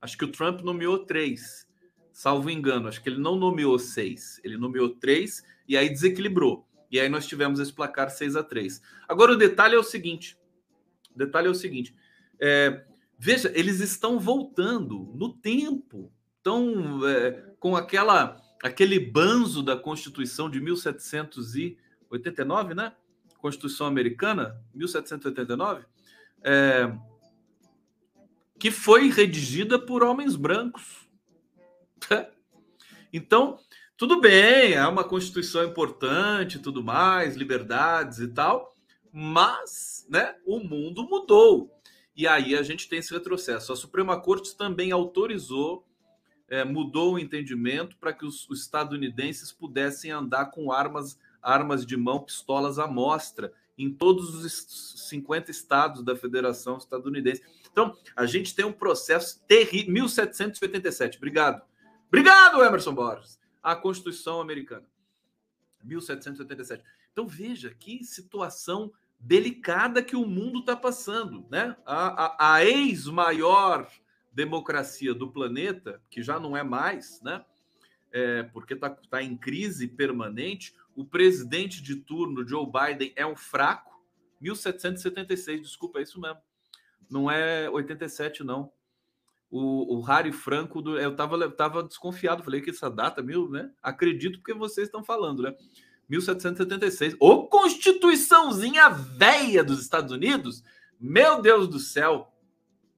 [0.00, 1.66] Acho que o Trump nomeou três,
[2.12, 2.88] salvo engano.
[2.88, 6.66] Acho que ele não nomeou seis, ele nomeou três e aí desequilibrou.
[6.90, 10.38] E aí nós tivemos esse placar 6 a 3 Agora o detalhe é o seguinte:
[11.12, 11.92] o detalhe é o seguinte.
[12.38, 12.84] É,
[13.18, 20.60] veja, eles estão voltando no tempo, estão é, com aquela aquele banzo da Constituição de
[20.60, 22.92] 1789, né?
[23.44, 25.84] Constituição Americana, 1789,
[26.42, 26.90] é,
[28.58, 31.06] que foi redigida por homens brancos.
[33.12, 33.58] Então,
[33.98, 38.74] tudo bem, é uma Constituição importante, tudo mais, liberdades e tal,
[39.12, 40.34] mas, né?
[40.46, 41.70] O mundo mudou.
[42.16, 43.74] E aí a gente tem esse retrocesso.
[43.74, 45.86] A Suprema Corte também autorizou
[46.48, 51.96] é, mudou o entendimento para que os, os, estadunidenses pudessem andar com armas, armas de
[51.96, 57.42] mão, pistolas à mostra em todos os 50 estados da Federação Estadunidense.
[57.70, 59.92] Então, a gente tem um processo terrível.
[59.92, 61.62] 1787, obrigado.
[62.08, 63.38] Obrigado, Emerson Borges.
[63.62, 64.86] A Constituição Americana.
[65.82, 66.82] 1787.
[67.12, 71.46] Então, veja que situação delicada que o mundo está passando.
[71.50, 71.76] Né?
[71.84, 73.88] A, a, a ex-maior
[74.32, 77.44] democracia do planeta, que já não é mais, né?
[78.12, 80.74] É, porque está tá em crise permanente.
[80.94, 84.02] O presidente de turno, Joe Biden, é um fraco.
[84.40, 86.38] 1776, desculpa, é isso mesmo.
[87.10, 88.72] Não é 87, não.
[89.50, 93.70] O, o Harry Franco, do, eu estava tava desconfiado, falei que essa data, mil, né?
[93.82, 95.54] Acredito porque vocês estão falando, né?
[96.08, 97.16] 1776.
[97.18, 100.62] Ô Constituiçãozinha velha dos Estados Unidos!
[100.98, 102.32] Meu Deus do céu!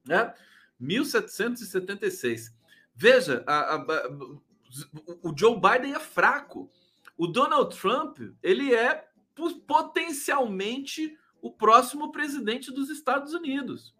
[0.05, 0.33] Né?
[0.79, 2.55] 1776.
[2.95, 4.09] Veja, a, a, a,
[5.23, 6.71] o Joe Biden é fraco.
[7.17, 9.09] O Donald Trump, ele é
[9.67, 13.95] potencialmente o próximo presidente dos Estados Unidos.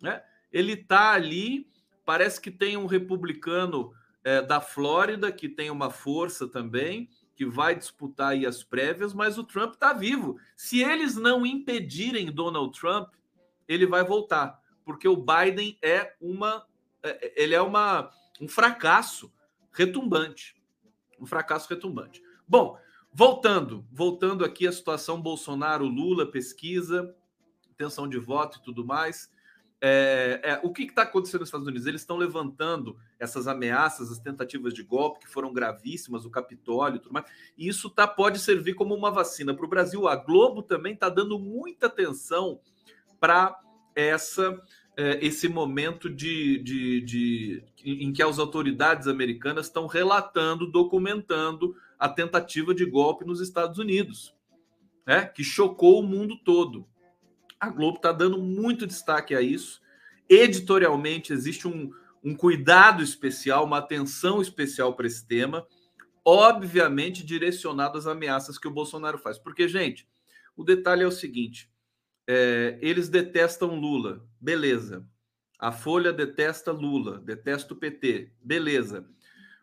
[0.00, 0.22] Né?
[0.52, 1.70] Ele está ali,
[2.04, 3.92] parece que tem um republicano
[4.24, 9.38] é, da Flórida que tem uma força também, que vai disputar aí as prévias, mas
[9.38, 10.38] o Trump está vivo.
[10.56, 13.14] Se eles não impedirem Donald Trump,
[13.68, 16.66] ele vai voltar porque o Biden é uma
[17.02, 19.30] é, ele é uma um fracasso
[19.70, 20.56] retumbante,
[21.20, 22.22] um fracasso retumbante.
[22.48, 22.78] Bom,
[23.12, 27.14] voltando, voltando aqui à situação Bolsonaro, Lula, pesquisa,
[27.70, 29.30] intenção de voto e tudo mais.
[29.80, 31.86] É, é, o que está acontecendo nos Estados Unidos?
[31.86, 37.00] Eles estão levantando essas ameaças, as tentativas de golpe que foram gravíssimas, o Capitólio e
[37.00, 37.26] tudo mais.
[37.56, 40.08] E isso tá, pode servir como uma vacina para o Brasil.
[40.08, 42.60] A Globo também está dando muita atenção
[43.20, 43.60] para
[43.94, 44.58] essa
[44.96, 52.08] é, esse momento de, de, de, em que as autoridades americanas estão relatando, documentando a
[52.08, 54.34] tentativa de golpe nos Estados Unidos,
[55.06, 56.86] né, que chocou o mundo todo.
[57.58, 59.80] A Globo está dando muito destaque a isso.
[60.28, 61.90] Editorialmente, existe um,
[62.22, 65.66] um cuidado especial, uma atenção especial para esse tema,
[66.24, 69.38] obviamente direcionado às ameaças que o Bolsonaro faz.
[69.38, 70.06] Porque, gente,
[70.56, 71.70] o detalhe é o seguinte:
[72.26, 75.04] é, eles detestam Lula, beleza.
[75.58, 79.08] A Folha detesta Lula, detesta o PT, beleza.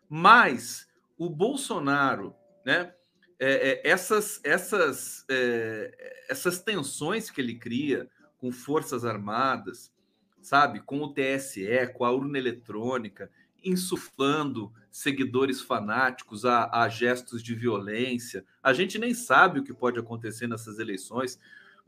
[0.08, 0.85] Mas
[1.18, 2.92] o Bolsonaro, né?
[3.38, 9.92] É, é, essas, essas, é, essas tensões que ele cria com forças armadas,
[10.40, 13.30] sabe, com o TSE, com a urna eletrônica,
[13.62, 18.44] insuflando seguidores fanáticos a, a gestos de violência.
[18.62, 21.38] A gente nem sabe o que pode acontecer nessas eleições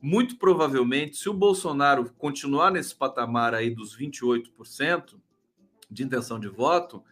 [0.00, 5.16] muito provavelmente, se o Bolsonaro continuar nesse patamar aí dos 28%
[5.90, 7.02] de intenção de voto,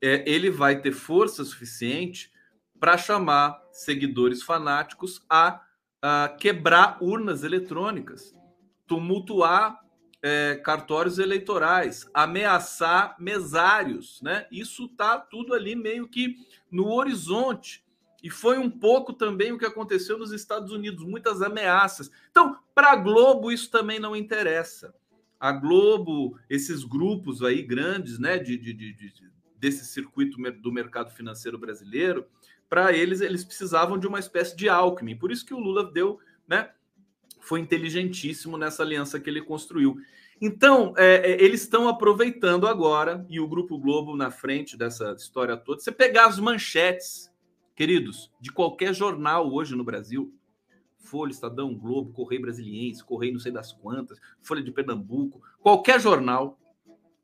[0.00, 2.30] é, ele vai ter força suficiente
[2.78, 5.60] para chamar seguidores fanáticos a,
[6.00, 8.34] a, quebrar urnas eletrônicas,
[8.86, 9.80] tumultuar
[10.22, 14.46] é, cartórios eleitorais, ameaçar mesários, né?
[14.50, 16.36] Isso está tudo ali meio que
[16.70, 17.84] no horizonte.
[18.22, 22.10] E foi um pouco também o que aconteceu nos Estados Unidos, muitas ameaças.
[22.30, 24.92] Então, para a Globo, isso também não interessa.
[25.38, 28.92] A Globo, esses grupos aí grandes, né, de, de, de,
[29.58, 32.26] desse circuito do mercado financeiro brasileiro,
[32.68, 35.16] para eles, eles precisavam de uma espécie de Alckmin.
[35.16, 36.70] Por isso que o Lula deu, né,
[37.40, 39.96] foi inteligentíssimo nessa aliança que ele construiu.
[40.40, 45.56] Então, é, é, eles estão aproveitando agora, e o Grupo Globo na frente dessa história
[45.56, 45.80] toda.
[45.80, 47.32] Você pegar as manchetes,
[47.74, 50.32] queridos, de qualquer jornal hoje no Brasil,
[50.98, 56.58] Folha, Estadão, Globo, Correio Brasiliense, Correio não sei das quantas, Folha de Pernambuco, qualquer jornal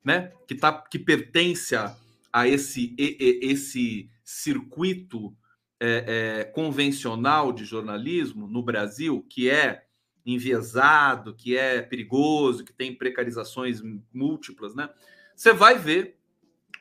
[0.03, 1.95] né, que, tá, que pertence a,
[2.35, 5.33] a esse, esse circuito
[5.79, 9.85] é, é, convencional de jornalismo no Brasil, que é
[10.27, 13.81] enviesado, que é perigoso, que tem precarizações
[14.13, 14.91] múltiplas, né?
[15.37, 16.19] Você vai ver.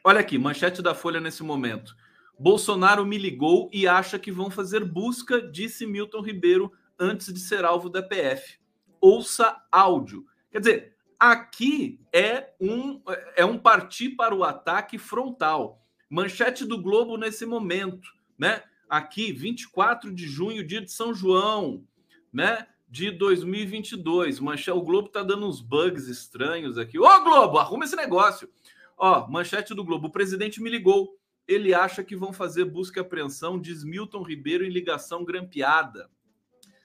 [0.04, 1.96] Olha aqui, manchete da Folha nesse momento.
[2.40, 7.64] Bolsonaro me ligou e acha que vão fazer busca, disse Milton Ribeiro antes de ser
[7.64, 8.58] alvo da PF.
[9.00, 10.26] Ouça áudio.
[10.52, 10.93] Quer dizer,
[11.32, 13.02] aqui é um
[13.36, 15.82] é um partir para o ataque frontal.
[16.10, 18.08] Manchete do Globo nesse momento,
[18.38, 18.64] né?
[18.90, 21.84] Aqui, 24 de junho, dia de São João,
[22.32, 22.68] né?
[22.94, 24.40] de 2022.
[24.40, 27.00] Manchete, o Globo tá dando uns bugs estranhos aqui.
[27.00, 28.48] Ô, Globo, arruma esse negócio.
[28.96, 30.10] Ó, manchete do Globo.
[30.10, 31.18] O presidente me ligou.
[31.48, 36.08] Ele acha que vão fazer busca e apreensão, diz Milton Ribeiro em ligação grampeada.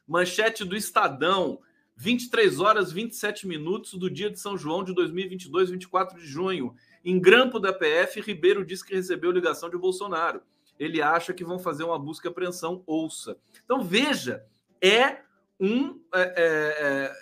[0.07, 1.61] Manchete do Estadão.
[1.98, 6.76] 23 horas 27 minutos do dia de São João de 2022, 24 de junho.
[7.04, 10.40] Em grampo da PF, Ribeiro diz que recebeu ligação de Bolsonaro.
[10.78, 12.84] Ele acha que vão fazer uma busca e apreensão.
[12.87, 13.37] Ouça.
[13.64, 14.46] Então veja,
[14.80, 15.22] é
[15.58, 17.12] um é, é, é,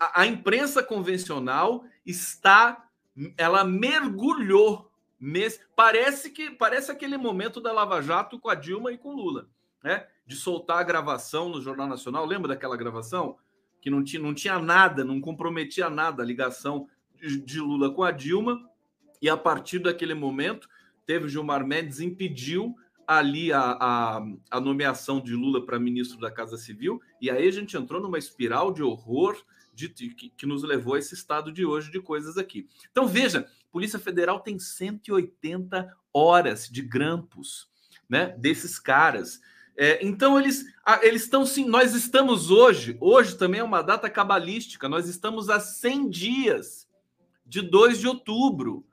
[0.00, 2.88] a, a, imprensa convencional está
[3.36, 4.90] ela mergulhou
[5.20, 9.50] mes, parece que parece aquele momento da Lava Jato com a Dilma e com Lula,
[9.84, 10.06] né?
[10.26, 13.36] De soltar a gravação no Jornal Nacional, lembra daquela gravação
[13.80, 16.88] que não tinha, não tinha nada, não comprometia nada a ligação
[17.20, 18.68] de, Lula com a Dilma
[19.20, 20.68] e a partir daquele momento
[21.04, 26.58] teve Gilmar Mendes impediu ali a, a, a nomeação de Lula para ministro da Casa
[26.58, 29.42] Civil, e aí a gente entrou numa espiral de horror
[29.74, 32.68] de, que, que nos levou a esse estado de hoje de coisas aqui.
[32.90, 37.70] Então, veja, Polícia Federal tem 180 horas de grampos
[38.08, 39.40] né, desses caras.
[39.80, 40.66] É, então eles
[41.02, 41.64] eles estão sim.
[41.64, 44.88] Nós estamos hoje, hoje também é uma data cabalística.
[44.88, 46.88] Nós estamos a 100 dias
[47.46, 48.84] de 2 de outubro.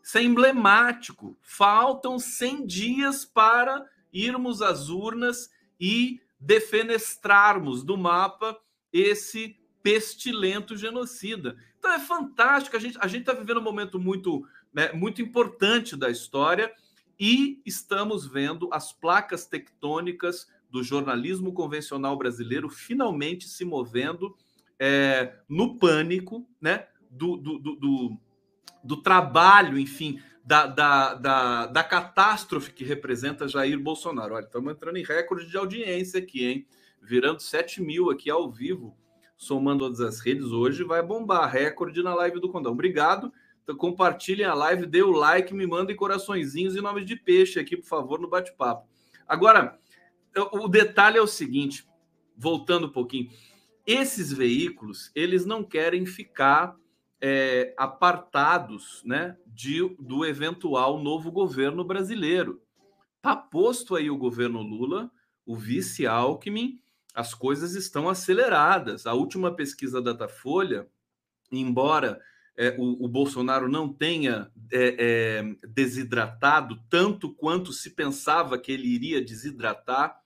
[0.00, 1.36] Isso é emblemático.
[1.42, 8.56] Faltam 100 dias para irmos às urnas e defenestrarmos do mapa
[8.92, 11.56] esse pestilento genocida.
[11.76, 12.76] Então é fantástico.
[12.76, 16.72] A gente a está vivendo um momento muito, né, muito importante da história
[17.20, 24.34] e estamos vendo as placas tectônicas do jornalismo convencional brasileiro finalmente se movendo
[24.78, 28.20] é, no pânico né, do, do, do
[28.82, 34.34] do trabalho, enfim, da, da, da, da, catástrofe que representa Jair Bolsonaro.
[34.34, 36.66] Olha, estamos entrando em recorde de audiência aqui, hein?
[37.02, 38.96] Virando 7 mil aqui ao vivo,
[39.36, 40.46] somando todas as redes.
[40.46, 42.72] Hoje vai bombar recorde na live do Condão.
[42.72, 43.32] Obrigado.
[43.62, 47.76] Então, compartilhem a live, dê o like, me mandem coraçõezinhos e nomes de peixe aqui,
[47.76, 48.88] por favor, no bate-papo.
[49.26, 49.78] Agora,
[50.52, 51.86] o detalhe é o seguinte,
[52.36, 53.30] voltando um pouquinho.
[53.86, 56.76] Esses veículos, eles não querem ficar
[57.20, 62.62] é, apartados né, de, do eventual novo governo brasileiro.
[63.16, 65.10] Está posto aí o governo Lula,
[65.44, 66.80] o vice Alckmin,
[67.14, 69.06] as coisas estão aceleradas.
[69.06, 70.88] A última pesquisa da Datafolha,
[71.52, 72.20] embora
[72.56, 78.88] é, o, o, Bolsonaro não tenha é, é, desidratado tanto quanto se pensava que ele
[78.88, 80.20] iria desidratar,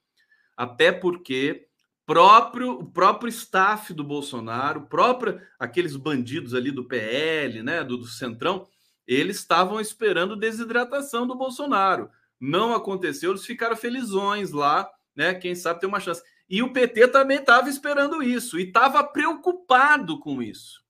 [0.57, 1.69] até porque
[2.07, 8.07] próprio o próprio staff do Bolsonaro, próprio aqueles bandidos ali do PL, né, do, do
[8.07, 8.67] Centrão,
[9.07, 12.11] eles estavam esperando desidratação do Bolsonaro.
[12.41, 15.35] Não aconteceu, eles ficaram felizões lá, né?
[15.35, 16.23] Quem sabe tem uma chance.
[16.49, 20.84] E o PT também estava esperando isso e estava preocupado com isso.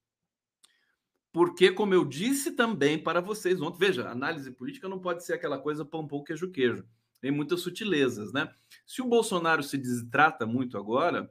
[1.35, 5.59] Porque, como eu disse também para vocês ontem, veja, análise política não pode ser aquela
[5.59, 6.85] coisa pão, pão, queijo, queijo
[7.21, 8.51] tem muitas sutilezas, né?
[8.87, 11.29] Se o Bolsonaro se destrata muito agora,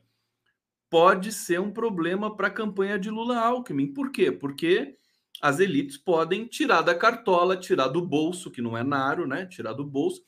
[0.90, 3.94] pode ser um problema para a campanha de Lula Alckmin.
[3.94, 4.32] Por quê?
[4.32, 4.98] Porque
[5.40, 9.46] as elites podem tirar da cartola, tirar do bolso, que não é naro, né?
[9.46, 10.22] Tirar do bolso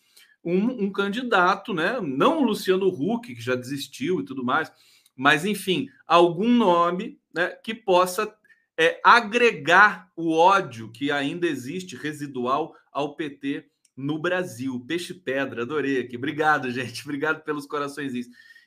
[0.43, 1.99] um, um candidato, né?
[1.99, 4.71] Não o Luciano Huck, que já desistiu e tudo mais,
[5.15, 8.31] mas enfim, algum nome né, que possa
[8.77, 14.83] é, agregar o ódio que ainda existe residual ao PT no Brasil.
[14.85, 16.17] Peixe pedra, adorei aqui.
[16.17, 17.03] Obrigado, gente.
[17.05, 18.13] Obrigado pelos corações.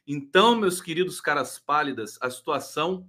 [0.07, 3.07] Então, meus queridos caras pálidas, a situação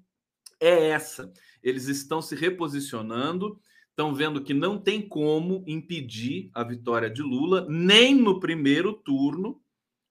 [0.60, 1.32] é essa.
[1.64, 3.60] Eles estão se reposicionando,
[3.90, 9.62] estão vendo que não tem como impedir a vitória de Lula, nem no primeiro turno,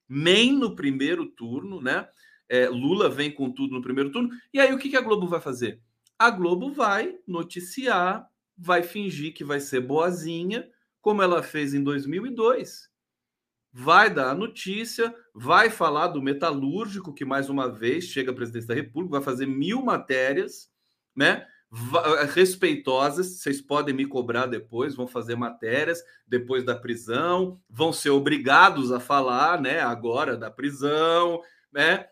[0.09, 2.09] nem no primeiro turno, né?
[2.48, 4.31] É, Lula vem com tudo no primeiro turno.
[4.55, 5.83] E aí, o que, que a Globo vai fazer?
[6.18, 10.68] A Globo vai noticiar, vai fingir que vai ser boazinha,
[11.00, 12.88] como ela fez em 2002.
[13.72, 18.68] Vai dar a notícia, vai falar do metalúrgico, que mais uma vez chega à presidência
[18.68, 20.70] da República, vai fazer mil matérias,
[21.14, 21.46] né?
[22.33, 28.90] respeitosas, vocês podem me cobrar depois, vão fazer matérias depois da prisão, vão ser obrigados
[28.90, 32.07] a falar, né, agora da prisão, né,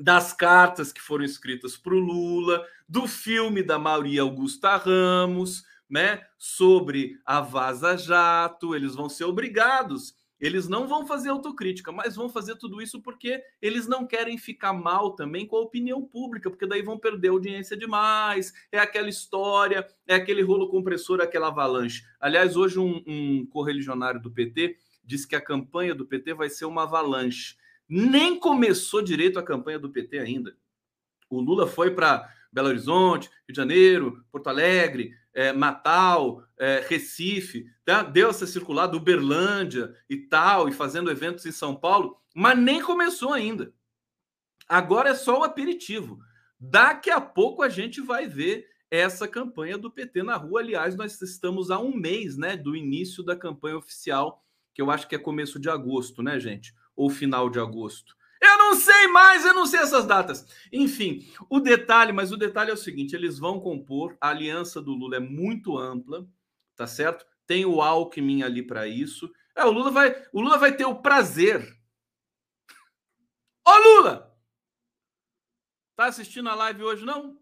[0.00, 6.22] das cartas que foram escritas para o Lula, do filme da Maria Augusta Ramos, né,
[6.38, 10.18] sobre a Vaza Jato, eles vão ser obrigados.
[10.40, 14.72] Eles não vão fazer autocrítica, mas vão fazer tudo isso porque eles não querem ficar
[14.72, 18.50] mal também com a opinião pública, porque daí vão perder audiência demais.
[18.72, 22.04] É aquela história, é aquele rolo compressor, aquela avalanche.
[22.18, 26.64] Aliás, hoje um, um correligionário do PT disse que a campanha do PT vai ser
[26.64, 27.56] uma avalanche.
[27.92, 30.56] Nem começou direito a campanha do PT ainda.
[31.28, 37.66] O Lula foi para Belo Horizonte, Rio de Janeiro, Porto Alegre, é, Natal, é, Recife,
[37.84, 38.04] tá?
[38.04, 43.32] deu essa circulada, Uberlândia e tal, e fazendo eventos em São Paulo, mas nem começou
[43.32, 43.72] ainda.
[44.68, 46.20] Agora é só o aperitivo.
[46.58, 50.60] Daqui a pouco a gente vai ver essa campanha do PT na rua.
[50.60, 55.08] Aliás, nós estamos a um mês né, do início da campanha oficial, que eu acho
[55.08, 56.74] que é começo de agosto, né, gente?
[57.00, 58.14] Ou final de agosto.
[58.38, 60.44] Eu não sei mais, eu não sei essas datas.
[60.70, 64.92] Enfim, o detalhe, mas o detalhe é o seguinte: eles vão compor, a aliança do
[64.92, 66.28] Lula é muito ampla,
[66.76, 67.24] tá certo?
[67.46, 69.32] Tem o Alckmin ali para isso.
[69.56, 71.74] É, o Lula vai, o Lula vai ter o prazer.
[73.66, 74.38] Ô Lula!
[75.96, 77.40] Tá assistindo a live hoje não?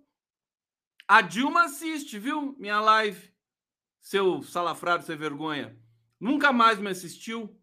[1.09, 2.55] A Dilma assiste, viu?
[2.61, 3.35] Minha live.
[4.01, 5.77] Seu salafrário sem vergonha.
[6.21, 7.58] Nunca mais me assistiu.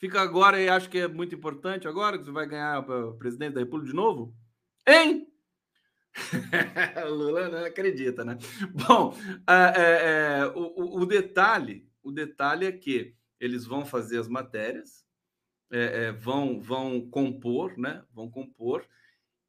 [0.00, 3.52] Fica agora e acho que é muito importante agora que você vai ganhar para presidente
[3.52, 4.34] da República de novo?
[4.88, 5.30] Hein?
[7.06, 8.38] Lula não acredita, né?
[8.88, 9.14] Bom,
[9.46, 15.04] é, é, o, o, detalhe, o detalhe é que eles vão fazer as matérias,
[15.70, 18.02] é, é vão, vão compor, né?
[18.10, 18.86] Vão compor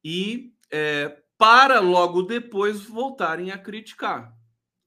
[0.04, 4.36] e é, para logo depois voltarem a criticar,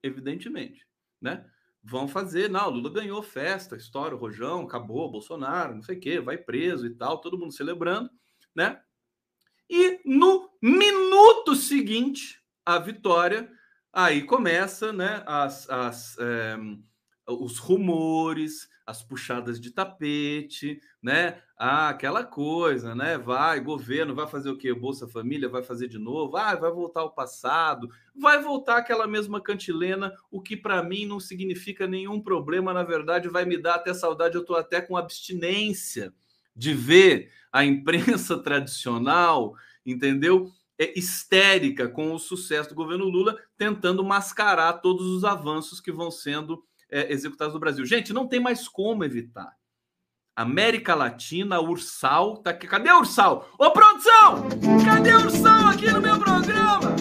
[0.03, 0.85] evidentemente,
[1.19, 1.43] né?
[1.85, 6.19] Vão fazer, não, Lula ganhou festa, história, o Rojão, acabou, Bolsonaro, não sei o quê,
[6.19, 8.09] vai preso e tal, todo mundo celebrando,
[8.55, 8.81] né?
[9.69, 13.51] E no minuto seguinte, a vitória,
[13.93, 16.57] aí começa, né, as, as, é,
[17.27, 21.41] os rumores, as puxadas de tapete, né?
[21.57, 23.17] Ah, aquela coisa, né?
[23.17, 24.73] Vai, governo, vai fazer o quê?
[24.73, 26.37] Bolsa Família vai fazer de novo?
[26.37, 31.19] Ah, vai voltar ao passado, vai voltar aquela mesma cantilena, o que para mim não
[31.19, 36.13] significa nenhum problema, na verdade, vai me dar até saudade, eu estou até com abstinência
[36.55, 40.51] de ver a imprensa tradicional, entendeu?
[40.77, 46.11] É histérica com o sucesso do governo Lula, tentando mascarar todos os avanços que vão
[46.11, 47.85] sendo é, executados no Brasil.
[47.85, 49.55] Gente, não tem mais como evitar.
[50.35, 52.67] América Latina, Ursal, tá aqui.
[52.67, 53.49] Cadê o Ursal?
[53.57, 54.49] Ô, produção!
[54.83, 56.93] Cadê o Ursal aqui no meu programa?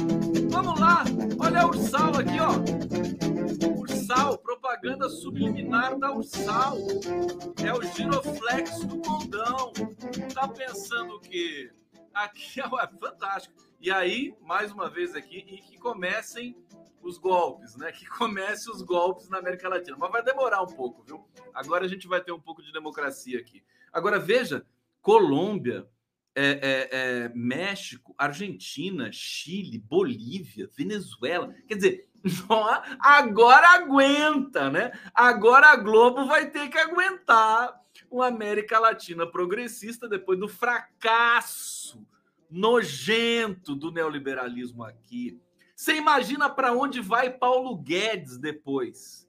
[0.51, 1.03] Vamos lá.
[1.41, 3.81] Olha a Ursal aqui, ó.
[3.81, 6.77] Ursal, propaganda subliminar da Ursal.
[7.65, 9.73] É o giroflex do condão.
[10.33, 11.73] Tá pensando que
[12.15, 13.55] aqui é fantástico.
[13.81, 16.57] E aí, mais uma vez aqui, e que comecem
[17.03, 17.93] os golpes, né?
[17.93, 19.97] Que comece os golpes na América Latina.
[19.99, 21.29] Mas vai demorar um pouco, viu?
[21.53, 23.63] Agora a gente vai ter um pouco de democracia aqui.
[23.93, 24.65] Agora veja,
[25.03, 25.87] Colômbia,
[26.35, 31.55] é, é, é, México, Argentina, Chile, Bolívia, Venezuela.
[31.69, 32.09] Quer dizer,
[32.99, 34.93] agora aguenta, né?
[35.15, 37.84] Agora a Globo vai ter que aguentar
[38.17, 42.07] uma América Latina progressista depois do fracasso
[42.51, 45.41] nojento do neoliberalismo aqui
[45.75, 49.29] você imagina para onde vai Paulo Guedes depois?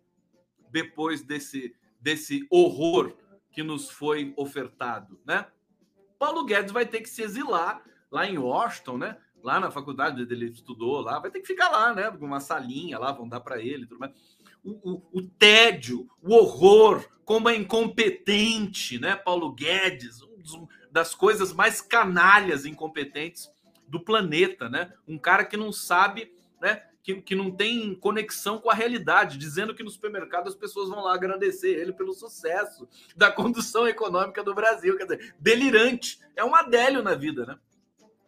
[0.69, 3.15] Depois desse, desse horror
[3.51, 5.47] que nos foi ofertado, né?
[6.19, 9.17] Paulo Guedes vai ter que se exilar lá em Washington, né?
[9.41, 12.09] Lá na faculdade onde ele estudou, lá vai ter que ficar lá, né?
[12.09, 14.13] Uma salinha lá, vão dar para ele, tudo mais.
[14.65, 19.15] O, o, tédio, o horror, como é incompetente, né?
[19.15, 23.51] Paulo Guedes, uma das coisas mais canalhas incompetentes
[23.87, 24.91] do planeta, né?
[25.07, 26.81] Um cara que não sabe né?
[27.05, 31.03] que, que não tem conexão com a realidade, dizendo que no supermercado as pessoas vão
[31.03, 34.97] lá agradecer ele pelo sucesso da condução econômica do Brasil.
[34.97, 36.19] Quer dizer, delirante.
[36.35, 37.59] É um adélio na vida, né?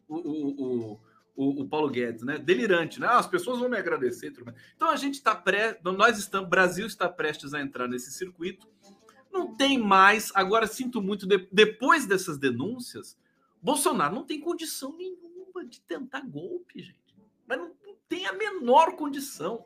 [0.08, 1.00] O, o, o,
[1.38, 2.40] o Paulo Guedes, né?
[2.40, 3.06] Delirante, né?
[3.06, 4.34] Ah, as pessoas vão me agradecer.
[4.76, 8.68] Então a gente está pré, nós estamos, Brasil está prestes a entrar nesse circuito.
[9.32, 10.32] Não tem mais.
[10.34, 13.16] Agora sinto muito de, depois dessas denúncias,
[13.62, 17.16] Bolsonaro não tem condição nenhuma de tentar golpe, gente.
[17.46, 17.72] Mas não,
[18.10, 19.66] tem a menor condição.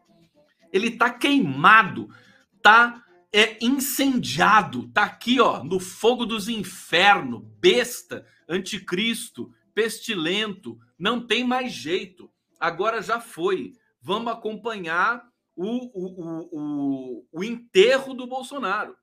[0.74, 2.09] Ele está queimado,
[2.57, 11.43] está é, incendiado, está aqui ó, no fogo dos infernos, besta, anticristo, pestilento, não tem
[11.43, 12.32] mais jeito.
[12.60, 13.74] Agora já foi.
[13.99, 18.95] Vamos acompanhar o, o, o, o, enterro do Bolsonaro.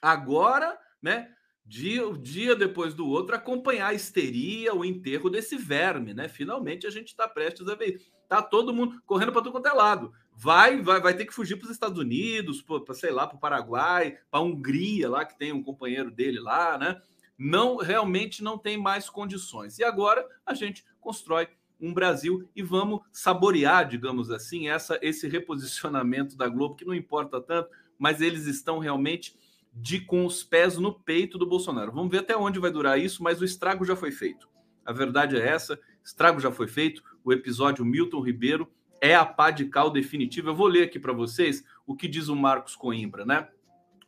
[0.00, 1.30] Agora, né?
[1.62, 6.26] dia, dia depois do outro, acompanhar a histeria, o enterro desse verme, né?
[6.26, 8.00] Finalmente a gente está prestes a ver.
[8.26, 10.12] Tá todo mundo correndo para todo quanto é lado.
[10.34, 13.40] Vai, vai, vai ter que fugir para os Estados Unidos, para sei lá, para o
[13.40, 16.98] Paraguai, para a Hungria, lá que tem um companheiro dele lá, né?
[17.36, 19.78] Não, realmente não tem mais condições.
[19.78, 21.48] E agora a gente constrói
[21.80, 27.40] um Brasil e vamos saborear, digamos assim, essa, esse reposicionamento da Globo, que não importa
[27.40, 29.34] tanto, mas eles estão realmente
[29.72, 31.92] de com os pés no peito do Bolsonaro.
[31.92, 34.48] Vamos ver até onde vai durar isso, mas o estrago já foi feito.
[34.84, 37.02] A verdade é essa, estrago já foi feito.
[37.24, 38.70] O episódio Milton Ribeiro
[39.00, 40.50] é a pá de cal definitiva.
[40.50, 43.48] Eu vou ler aqui para vocês o que diz o Marcos Coimbra, né?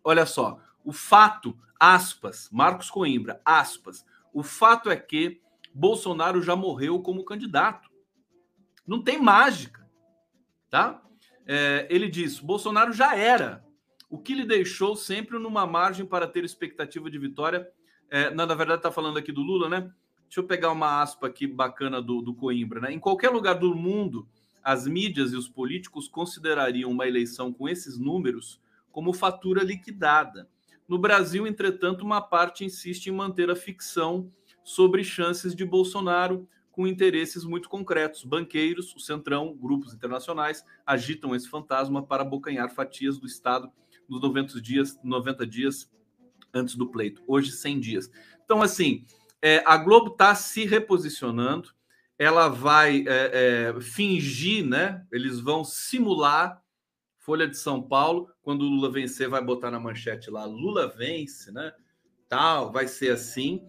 [0.04, 5.41] Olha só, o fato, aspas, Marcos Coimbra, aspas, o fato é que
[5.74, 7.90] Bolsonaro já morreu como candidato.
[8.86, 9.88] Não tem mágica,
[10.68, 11.02] tá?
[11.46, 13.64] É, ele diz: Bolsonaro já era
[14.10, 17.66] o que lhe deixou sempre numa margem para ter expectativa de vitória.
[18.10, 19.90] É, na verdade, está falando aqui do Lula, né?
[20.24, 22.92] Deixa eu pegar uma aspa aqui bacana do, do Coimbra, né?
[22.92, 24.28] Em qualquer lugar do mundo,
[24.62, 28.60] as mídias e os políticos considerariam uma eleição com esses números
[28.90, 30.48] como fatura liquidada.
[30.86, 34.30] No Brasil, entretanto, uma parte insiste em manter a ficção
[34.64, 38.24] sobre chances de Bolsonaro com interesses muito concretos.
[38.24, 43.70] Banqueiros, o Centrão, grupos internacionais agitam esse fantasma para abocanhar fatias do Estado
[44.08, 45.90] nos 90 dias, 90 dias
[46.52, 47.22] antes do pleito.
[47.26, 48.10] Hoje, 100 dias.
[48.44, 49.04] Então, assim,
[49.40, 51.70] é, a Globo está se reposicionando,
[52.18, 55.04] ela vai é, é, fingir, né?
[55.10, 56.62] Eles vão simular
[57.18, 61.52] Folha de São Paulo, quando o Lula vencer, vai botar na manchete lá, Lula vence,
[61.52, 61.72] né?
[62.28, 63.62] Tal, vai ser assim.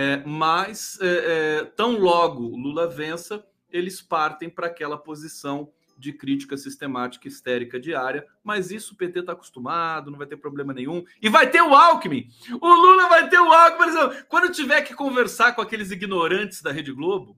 [0.00, 6.56] É, mas é, é, tão logo Lula vença, eles partem para aquela posição de crítica
[6.56, 11.04] sistemática histérica diária, mas isso o PT está acostumado, não vai ter problema nenhum.
[11.20, 12.28] E vai ter o Alckmin!
[12.60, 14.22] O Lula vai ter o Alckmin!
[14.28, 17.36] Quando tiver que conversar com aqueles ignorantes da Rede Globo,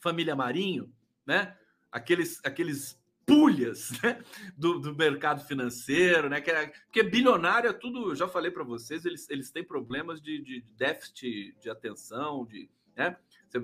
[0.00, 0.92] família Marinho,
[1.24, 1.56] né?
[1.90, 4.20] Aqueles, aqueles pulhas né?
[4.56, 6.40] do, do mercado financeiro, né?
[6.40, 10.20] Que é, porque bilionário é tudo, eu já falei para vocês, eles, eles têm problemas
[10.20, 12.70] de, de déficit de atenção, de.
[12.96, 13.16] Né?
[13.48, 13.60] Você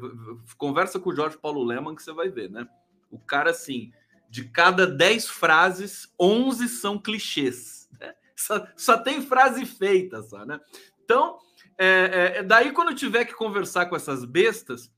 [0.57, 2.67] conversa com o Jorge Paulo Leman que você vai ver, né?
[3.11, 3.93] O cara, assim,
[4.29, 7.89] de cada 10 frases, 11 são clichês.
[7.99, 8.15] Né?
[8.37, 10.59] Só, só, tem frase feita, só, né?
[11.05, 11.39] Então,
[11.77, 14.91] é, é, é, daí quando tiver que conversar com essas bestas,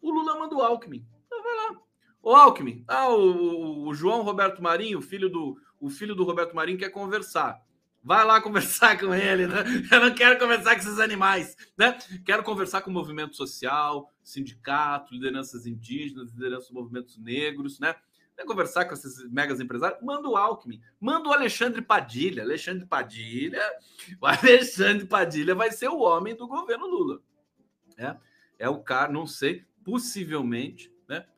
[0.00, 1.06] o Lula manda o Alckmin.
[2.22, 6.78] O Alckmin, ah, o, o, João Roberto Marinho, filho do, o filho do Roberto Marinho,
[6.78, 7.60] quer conversar.
[8.00, 9.64] Vai lá conversar com ele, né?
[9.90, 11.98] Eu não quero conversar com esses animais, né?
[12.24, 17.92] Quero conversar com o movimento social, sindicato, lideranças indígenas, lideranças dos movimentos negros, né?
[18.36, 20.00] Quer conversar com esses megas empresários?
[20.00, 22.44] Manda o Alckmin, manda o Alexandre Padilha.
[22.44, 23.62] Alexandre Padilha,
[24.20, 27.20] o Alexandre Padilha vai ser o homem do governo Lula.
[27.98, 28.16] É,
[28.60, 30.91] é o cara, não sei, possivelmente?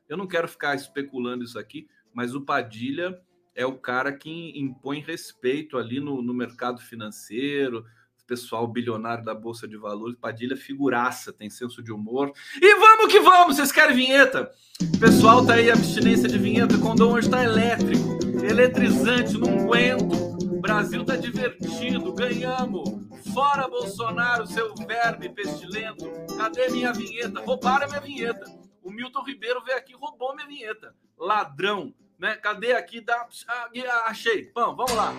[0.09, 3.21] Eu não quero ficar especulando isso aqui, mas o Padilha
[3.55, 7.85] é o cara que impõe respeito ali no, no mercado financeiro,
[8.27, 12.33] pessoal bilionário da Bolsa de Valores, Padilha figuraça, tem senso de humor.
[12.61, 14.51] E vamos que vamos, vocês querem vinheta?
[14.95, 20.35] O pessoal tá aí, abstinência de vinheta, condom hoje tá elétrico, eletrizante, não aguento.
[20.65, 22.89] Brasil tá divertido, ganhamos.
[23.35, 26.07] Fora Bolsonaro, seu verme pestilento.
[26.39, 27.43] Cadê minha vinheta?
[27.43, 28.64] Roubaram minha vinheta.
[28.95, 30.95] Milton Ribeiro veio aqui e roubou minha vinheta.
[31.19, 32.37] Ladrão né?
[32.37, 33.01] Cadê aqui?
[33.01, 33.27] Da...
[33.49, 33.69] Ah,
[34.07, 34.51] achei.
[34.55, 35.13] Bom, vamos lá.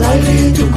[0.00, 0.68] Live do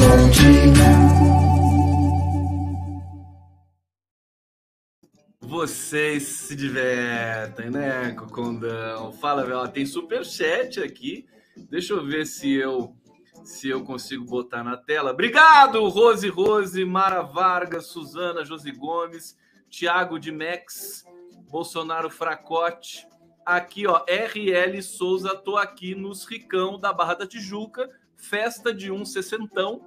[5.47, 9.11] Vocês se divertem, né, Cocondão?
[9.11, 9.67] Fala, velho.
[9.67, 11.27] Tem super chat aqui.
[11.69, 12.95] Deixa eu ver se eu
[13.43, 15.11] se eu consigo botar na tela.
[15.11, 19.35] Obrigado, Rose Rose, Mara Vargas, Suzana, Josi Gomes,
[19.71, 21.05] Tiago de Mex,
[21.49, 23.07] Bolsonaro Fracote,
[23.45, 29.05] aqui, ó, RL Souza, tô aqui nos Ricão da Barra da Tijuca, festa de um
[29.05, 29.81] sessentão,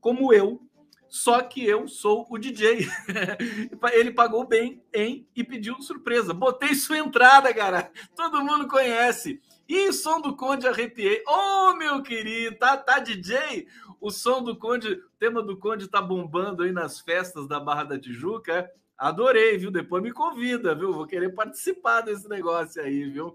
[0.00, 0.60] como eu,
[1.08, 2.88] só que eu sou o DJ.
[3.92, 5.28] Ele pagou bem, hein?
[5.34, 6.34] E pediu surpresa.
[6.34, 7.90] Botei sua entrada, cara.
[8.14, 9.40] Todo mundo conhece.
[9.68, 11.22] E som do Conde arrepiei.
[11.26, 11.32] Ô,
[11.70, 13.66] oh, meu querido, tá, tá DJ?
[14.00, 17.84] O som do Conde, o tema do Conde tá bombando aí nas festas da Barra
[17.84, 18.70] da Tijuca.
[19.00, 19.70] Adorei, viu?
[19.70, 20.92] Depois me convida, viu?
[20.92, 23.34] Vou querer participar desse negócio aí, viu?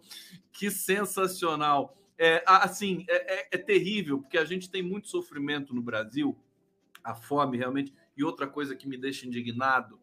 [0.51, 1.97] Que sensacional.
[2.19, 6.37] É, assim, é, é, é terrível, porque a gente tem muito sofrimento no Brasil
[7.03, 7.91] a fome realmente.
[8.15, 9.99] E outra coisa que me deixa indignado,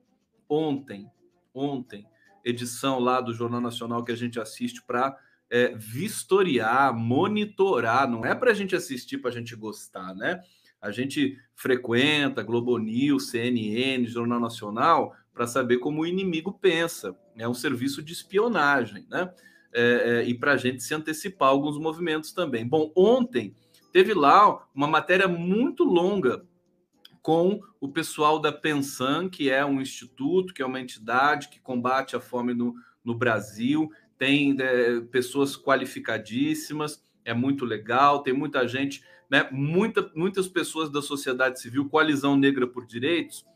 [0.48, 1.08] ontem,
[1.54, 2.08] ontem,
[2.44, 5.16] edição lá do Jornal Nacional que a gente assiste para
[5.48, 10.42] é, vistoriar, monitorar, não é para a gente assistir para a gente gostar, né?
[10.80, 17.16] A gente frequenta Globo News, CNN, Jornal Nacional para saber como o inimigo pensa.
[17.37, 19.33] É um serviço de espionagem, né?
[19.74, 22.66] É, é, e para a gente se antecipar alguns movimentos também.
[22.66, 23.55] Bom, ontem
[23.91, 26.45] teve lá uma matéria muito longa
[27.22, 32.16] com o pessoal da Pensan, que é um instituto, que é uma entidade que combate
[32.16, 39.03] a fome no, no Brasil, tem é, pessoas qualificadíssimas, é muito legal, tem muita gente,
[39.30, 43.47] né, muita, muitas pessoas da sociedade civil, Coalizão Negra por Direitos,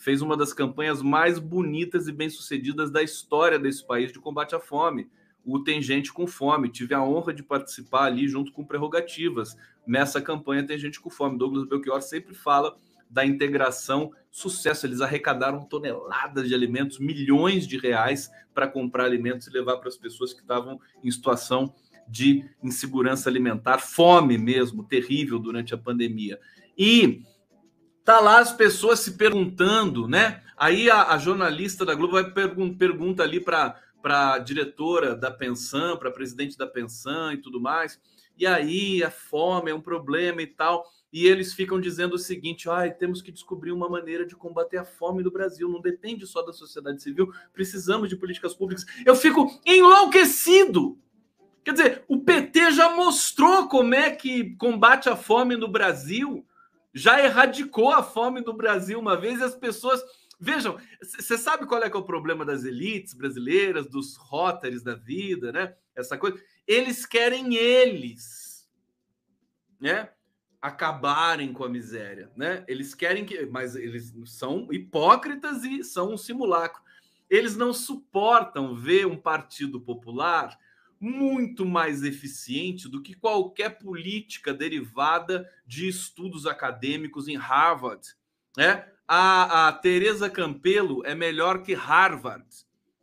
[0.00, 4.58] fez uma das campanhas mais bonitas e bem-sucedidas da história desse país de combate à
[4.58, 5.06] fome.
[5.44, 6.70] O Tem Gente com Fome.
[6.70, 9.54] Tive a honra de participar ali junto com prerrogativas.
[9.86, 11.36] Nessa campanha Tem Gente com Fome.
[11.36, 12.74] Douglas Belchior sempre fala
[13.10, 14.86] da integração, sucesso.
[14.86, 19.98] Eles arrecadaram toneladas de alimentos, milhões de reais para comprar alimentos e levar para as
[19.98, 21.74] pessoas que estavam em situação
[22.08, 26.40] de insegurança alimentar, fome mesmo, terrível durante a pandemia.
[26.76, 27.22] E
[28.04, 30.42] tá lá as pessoas se perguntando, né?
[30.56, 35.94] Aí a, a jornalista da Globo vai pergun pergunta ali para para diretora da pensão,
[35.98, 38.00] para presidente da pensão e tudo mais.
[38.38, 42.68] E aí a fome é um problema e tal e eles ficam dizendo o seguinte:
[42.68, 46.42] ah, temos que descobrir uma maneira de combater a fome no Brasil, não depende só
[46.42, 48.86] da sociedade civil, precisamos de políticas públicas.
[49.04, 50.98] Eu fico enlouquecido.
[51.62, 56.46] Quer dizer, o PT já mostrou como é que combate a fome no Brasil,
[56.92, 60.02] já erradicou a fome no Brasil uma vez e as pessoas.
[60.38, 64.94] Vejam, você sabe qual é, que é o problema das elites brasileiras, dos rótares da
[64.94, 65.74] vida, né?
[65.94, 66.40] Essa coisa.
[66.66, 68.68] Eles querem eles,
[69.80, 70.10] né?
[70.60, 72.64] acabarem com a miséria, né?
[72.68, 76.82] Eles querem que, mas eles são hipócritas e são um simulacro.
[77.30, 80.58] Eles não suportam ver um partido popular
[81.00, 88.06] muito mais eficiente do que qualquer política derivada de estudos acadêmicos em Harvard,
[88.56, 88.86] né?
[89.08, 92.46] A, a Teresa Campelo é melhor que Harvard,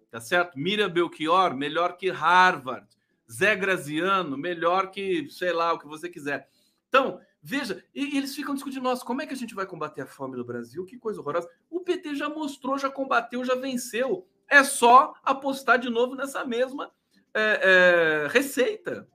[0.09, 0.57] tá certo?
[0.57, 2.87] Miriam Belchior melhor que Harvard,
[3.29, 6.47] Zé Graziano melhor que sei lá o que você quiser.
[6.87, 7.19] Então,
[7.49, 10.35] Veja, e eles ficam discutindo, nossa, como é que a gente vai combater a fome
[10.35, 10.83] no Brasil?
[10.83, 11.49] Que coisa horrorosa.
[11.69, 14.27] O PT já mostrou, já combateu, já venceu.
[14.49, 16.91] É só apostar de novo nessa mesma
[17.37, 19.07] é, é, receita.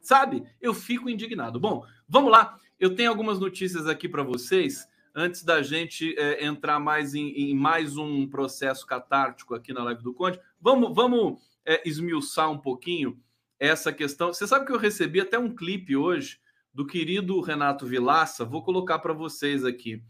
[0.00, 0.42] Sabe?
[0.60, 1.60] Eu fico indignado.
[1.60, 2.58] Bom, vamos lá.
[2.78, 7.54] Eu tenho algumas notícias aqui para vocês antes da gente é, entrar mais em, em,
[7.54, 10.40] mais um processo catártico aqui na live do Conde.
[10.60, 13.20] Vamos, vamos é, esmiuçar um pouquinho
[13.58, 14.32] essa questão.
[14.32, 16.40] Você sabe que eu recebi até um clipe hoje
[16.72, 20.02] do querido Renato Vilaça, vou colocar para vocês aqui,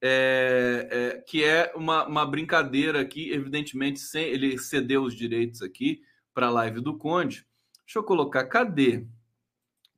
[0.00, 6.02] é, é, que é uma, uma brincadeira aqui, evidentemente, sem ele cedeu os direitos aqui
[6.36, 7.46] para a live do Conde.
[7.86, 9.06] Deixa eu colocar, cadê?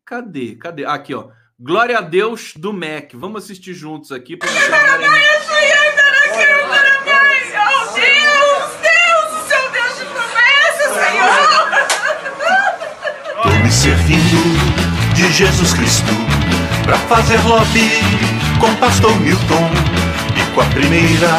[0.05, 0.55] Cadê?
[0.55, 0.85] Cadê?
[0.85, 1.31] Aqui, ó.
[1.59, 3.17] Glória a Deus do MEC.
[3.17, 5.09] Vamos assistir juntos aqui para vocês verem.
[13.43, 16.13] Tô me servindo de Jesus Cristo
[16.85, 17.91] para fazer lobby
[18.61, 19.71] com pastor Milton
[20.37, 21.33] e com a primeira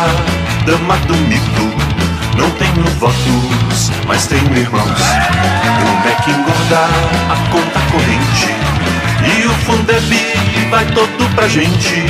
[0.66, 1.99] dama do mito.
[2.40, 5.02] Não tenho votos, mas tenho irmãos.
[5.82, 6.86] O MEC engorda
[7.30, 8.56] a conta corrente
[9.22, 12.06] e o Fundeb vai todo pra gente.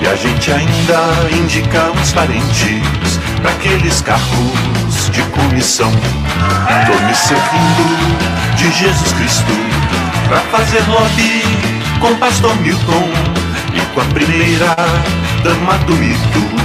[0.00, 5.90] E a gente ainda indica uns parentes para aqueles carros de comissão.
[6.86, 9.52] Tô me servindo de Jesus Cristo
[10.28, 11.42] Pra fazer lobby
[12.00, 13.08] com pastor Milton
[13.74, 14.74] E com a primeira
[15.42, 16.61] dama do mito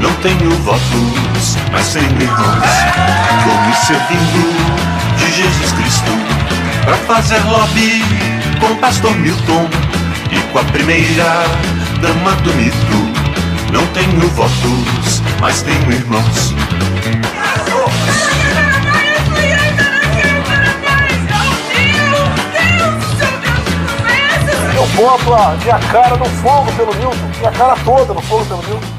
[0.00, 2.64] não tenho votos, mas tenho irmãos.
[3.44, 4.78] Como me servindo
[5.16, 6.10] de Jesus Cristo
[6.84, 8.02] para fazer lobby
[8.60, 9.68] com o pastor Milton
[10.30, 11.44] e com a primeira
[12.00, 13.08] dama do mito.
[13.72, 16.54] Não tenho votos, mas tenho irmãos.
[24.74, 28.44] Eu vou aplaudir a cara no fogo pelo Milton, e a cara toda no fogo
[28.46, 28.97] pelo Milton.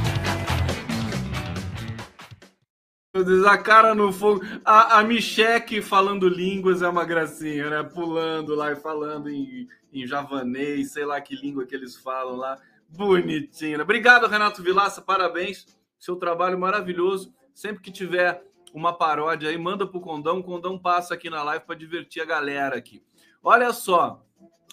[3.20, 4.42] Meu Deus, a cara no fogo.
[4.64, 7.84] A, a Micheque falando línguas é uma gracinha, né?
[7.84, 12.58] Pulando lá e falando em, em javanês, sei lá que língua que eles falam lá.
[12.88, 13.78] Bonitinho.
[13.78, 13.84] Né?
[13.84, 15.66] Obrigado, Renato Vilaça, parabéns.
[16.00, 17.34] Seu trabalho maravilhoso.
[17.54, 18.42] Sempre que tiver
[18.74, 20.40] uma paródia aí, manda pro Condão.
[20.40, 23.04] O Condão passa aqui na live para divertir a galera aqui.
[23.44, 24.24] Olha só.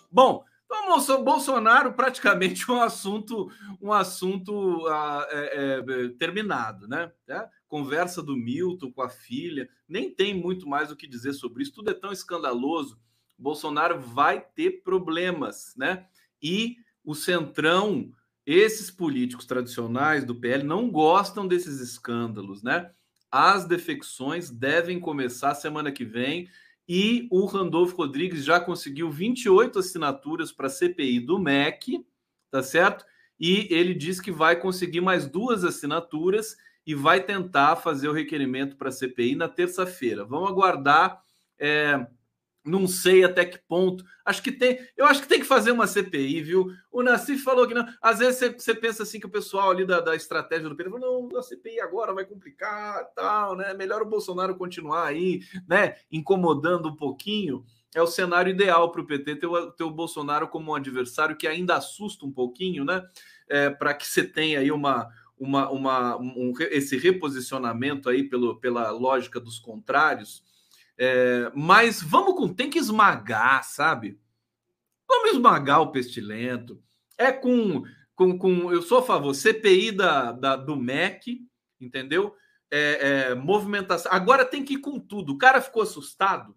[0.08, 3.50] Bom, então, Bolsonaro praticamente um assunto,
[3.82, 7.10] um assunto uh, é, é, terminado, né?
[7.26, 7.48] É?
[7.68, 11.72] Conversa do Milton com a filha, nem tem muito mais o que dizer sobre isso.
[11.72, 12.98] Tudo é tão escandaloso.
[13.38, 16.06] Bolsonaro vai ter problemas, né?
[16.42, 18.12] E o centrão,
[18.44, 22.90] esses políticos tradicionais do PL não gostam desses escândalos, né?
[23.30, 26.48] As defecções devem começar semana que vem
[26.88, 32.06] e o Randolfo Rodrigues já conseguiu 28 assinaturas para a CPI do MEC,
[32.50, 33.04] tá certo?
[33.38, 36.56] E ele diz que vai conseguir mais duas assinaturas
[36.86, 40.24] e vai tentar fazer o requerimento para a CPI na terça-feira.
[40.24, 41.20] Vamos aguardar
[41.58, 42.06] é,
[42.66, 44.04] não sei até que ponto.
[44.24, 44.78] Acho que tem.
[44.96, 46.66] Eu acho que tem que fazer uma CPI, viu?
[46.90, 47.86] O Nassif falou que não.
[48.02, 50.90] Às vezes você, você pensa assim que o pessoal ali da, da estratégia do PT
[50.90, 53.72] falou: não, a CPI agora vai complicar, tal, né?
[53.72, 55.94] Melhor o Bolsonaro continuar aí, né?
[56.10, 57.64] Incomodando um pouquinho.
[57.94, 61.36] É o cenário ideal para o PT ter o, ter o Bolsonaro como um adversário
[61.36, 63.02] que ainda assusta um pouquinho, né?
[63.48, 65.08] É, para que você tenha aí uma,
[65.38, 70.42] uma, uma, um, esse reposicionamento aí pelo, pela lógica dos contrários.
[70.98, 72.52] É, mas vamos com.
[72.52, 74.18] Tem que esmagar, sabe?
[75.06, 76.82] Vamos esmagar o pestilento.
[77.18, 77.84] É com.
[78.14, 81.46] com, com eu sou a favor, CPI da, da, do MEC,
[81.80, 82.34] entendeu?
[82.70, 84.10] É, é, movimentação.
[84.10, 85.34] Agora tem que ir com tudo.
[85.34, 86.56] O cara ficou assustado,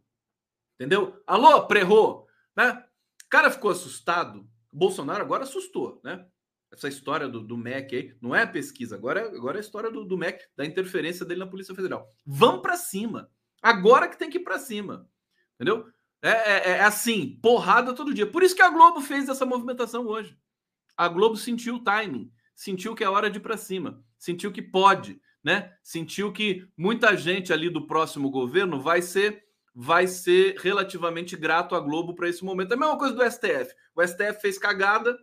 [0.75, 1.21] entendeu?
[1.27, 2.83] Alô, prerrou, né?
[3.25, 4.47] O cara ficou assustado.
[4.71, 6.25] Bolsonaro agora assustou, né?
[6.71, 9.89] Essa história do, do MEC aí, não é a pesquisa, agora, agora é a história
[9.89, 12.07] do, do MEC, da interferência dele na Polícia Federal.
[12.25, 13.29] Vamos para cima.
[13.61, 15.09] Agora que tem que ir para cima.
[15.55, 15.87] Entendeu?
[16.21, 18.27] É, é, é, assim, porrada todo dia.
[18.27, 20.37] Por isso que a Globo fez essa movimentação hoje.
[20.95, 24.61] A Globo sentiu o timing, sentiu que é hora de ir para cima, sentiu que
[24.61, 25.73] pode, né?
[25.81, 31.79] Sentiu que muita gente ali do próximo governo vai ser vai ser relativamente grato à
[31.79, 32.71] Globo para esse momento.
[32.71, 33.73] É a mesma coisa do STF.
[33.95, 35.17] O STF fez cagada,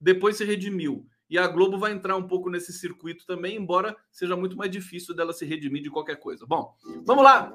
[0.00, 1.06] depois se redimiu.
[1.28, 5.14] E a Globo vai entrar um pouco nesse circuito também, embora seja muito mais difícil
[5.14, 6.44] dela se redimir de qualquer coisa.
[6.44, 6.74] Bom,
[7.04, 7.52] vamos lá.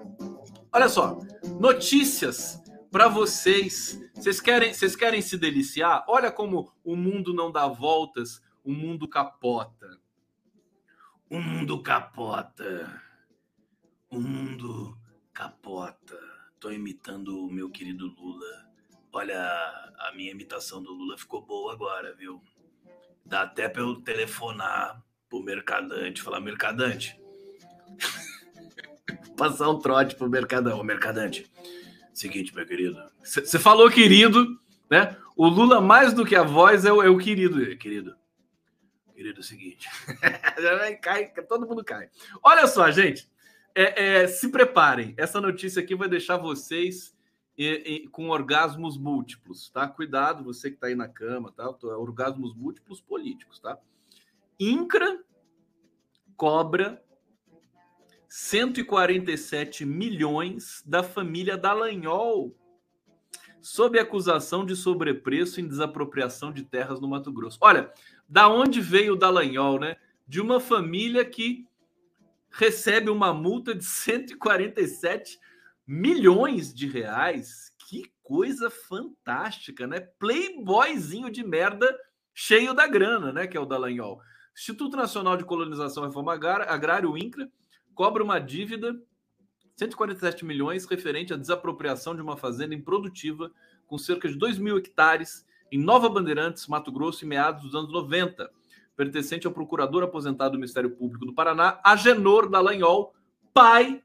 [0.72, 1.20] Olha só,
[1.60, 4.00] notícias para vocês.
[4.14, 6.06] Vocês querem, vocês querem se deliciar?
[6.08, 10.00] Olha como o mundo não dá voltas, o mundo capota.
[11.30, 13.02] O mundo capota.
[14.10, 14.98] O mundo
[15.34, 16.18] capota.
[16.58, 18.64] Tô imitando o meu querido Lula.
[19.18, 19.39] Olha,
[19.97, 22.43] a minha imitação do Lula ficou boa agora, viu?
[23.26, 27.18] Dá até para eu telefonar pro mercadante, falar, mercadante.
[29.38, 31.49] Passar um trote pro mercadão, mercadante.
[32.13, 33.01] Seguinte, meu querido.
[33.24, 34.59] Você falou querido,
[34.91, 35.16] né?
[35.34, 38.18] O Lula, mais do que a voz, é o, é o querido querido.
[39.16, 39.88] Querido, é o seguinte.
[41.01, 42.09] cai, todo mundo cai.
[42.43, 43.30] Olha só, gente.
[43.74, 45.13] É, é, se preparem.
[45.16, 47.14] Essa notícia aqui vai deixar vocês
[47.58, 47.66] e,
[48.03, 49.88] e, com orgasmos múltiplos, tá?
[49.88, 51.70] Cuidado, você que está aí na cama, tá?
[51.97, 53.78] Orgasmos múltiplos políticos, tá?
[54.60, 55.24] INCRA
[56.36, 57.01] cobra
[58.28, 62.53] 147 milhões da família Dallagnol
[63.62, 67.58] sob acusação de sobrepreço em desapropriação de terras no Mato Grosso.
[67.62, 67.91] Olha,
[68.28, 69.95] da onde veio o Dallagnol, né?
[70.28, 71.68] De uma família que
[72.49, 75.55] recebe uma multa de 147 milhões
[76.74, 77.72] de reais.
[77.88, 80.00] Que coisa fantástica, né?
[80.00, 81.96] Playboyzinho de merda
[82.34, 83.48] cheio da grana, né?
[83.48, 84.20] Que é o Dallagnol.
[84.56, 87.50] Instituto Nacional de Colonização e Reforma Agrária, o INCRA,
[87.94, 88.96] cobra uma dívida
[89.78, 93.52] 147 milhões referente à desapropriação de uma fazenda improdutiva
[93.86, 97.92] com cerca de 2 mil hectares em Nova Bandeirantes, Mato Grosso, em meados dos anos
[97.92, 98.50] 90,
[98.96, 103.14] pertencente ao procurador aposentado do Ministério Público do Paraná, Agenor Dallagnol,
[103.54, 104.02] pai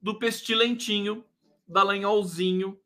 [0.00, 1.24] do pestilentinho,
[1.66, 2.78] da lanholzinho,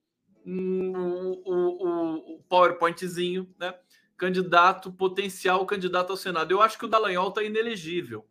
[0.45, 3.75] o, o, o PowerPointzinho, né?
[4.17, 6.53] Candidato, potencial candidato ao Senado.
[6.53, 8.27] Eu acho que o Dallagnol está inelegível.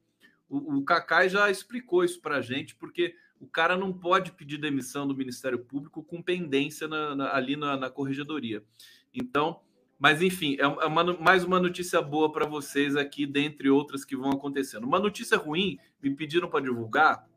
[0.49, 4.57] O, o Cacai já explicou isso para a gente, porque o cara não pode pedir
[4.57, 8.63] demissão do Ministério Público com pendência na, na, ali na, na, corregedoria.
[9.13, 9.61] Então,
[9.97, 14.15] mas enfim, é, é uma, mais uma notícia boa para vocês aqui, dentre outras que
[14.15, 14.85] vão acontecendo.
[14.85, 17.27] Uma notícia ruim, me pediram para divulgar,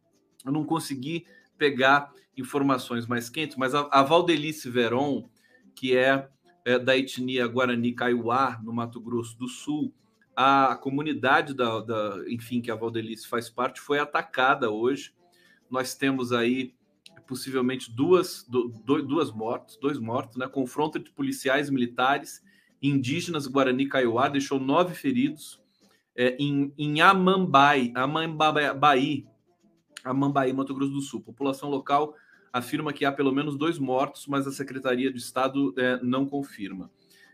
[0.45, 1.27] eu não consegui
[1.57, 5.29] pegar informações mais quentes, mas a, a Valdelice Veron,
[5.75, 6.29] que é
[6.65, 9.93] é, da etnia Guarani Kaiowá, no Mato Grosso do Sul,
[10.35, 15.13] a comunidade da, da, enfim, que a Valdelice faz parte, foi atacada hoje.
[15.71, 16.75] Nós temos aí
[17.27, 20.49] possivelmente duas, do, duas mortes, dois mortos, né?
[20.49, 22.43] Confronto entre policiais militares
[22.83, 25.63] indígenas Guarani Kaiowá deixou nove feridos.
[26.17, 27.93] É, em, em Amambai,
[30.05, 31.21] Amambai, Amambai, Mato Grosso do Sul.
[31.21, 32.15] População local
[32.53, 36.91] afirma que há pelo menos dois mortos, mas a Secretaria de Estado é, não confirma.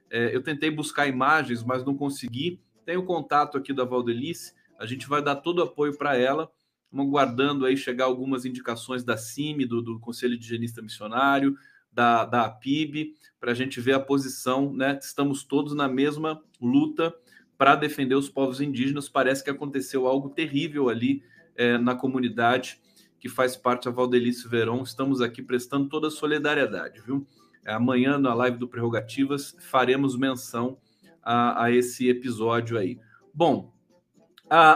[0.08, 2.60] É, eu tentei buscar imagens, mas não consegui.
[2.86, 6.50] Tenho contato aqui da Valdelice, a gente vai dar todo o apoio para ela.
[6.84, 11.54] Estamos aguardando aí chegar algumas indicações da CIMI, do, do Conselho de Higienista Missionário,
[11.92, 14.98] da, da APIB, para a gente ver a posição, né?
[15.00, 17.14] Estamos todos na mesma luta
[17.58, 19.08] para defender os povos indígenas.
[19.08, 21.22] Parece que aconteceu algo terrível ali
[21.60, 22.80] é, na comunidade
[23.18, 24.82] que faz parte da Valdelice Verão.
[24.82, 27.26] Estamos aqui prestando toda a solidariedade, viu?
[27.66, 30.78] Amanhã, na live do Prerrogativas, faremos menção
[31.22, 32.98] a, a esse episódio aí.
[33.34, 33.74] Bom,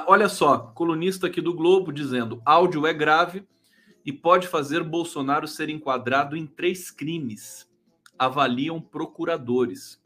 [0.06, 3.48] olha só, colunista aqui do Globo dizendo: áudio é grave
[4.04, 7.66] e pode fazer Bolsonaro ser enquadrado em três crimes,
[8.18, 9.98] avaliam procuradores.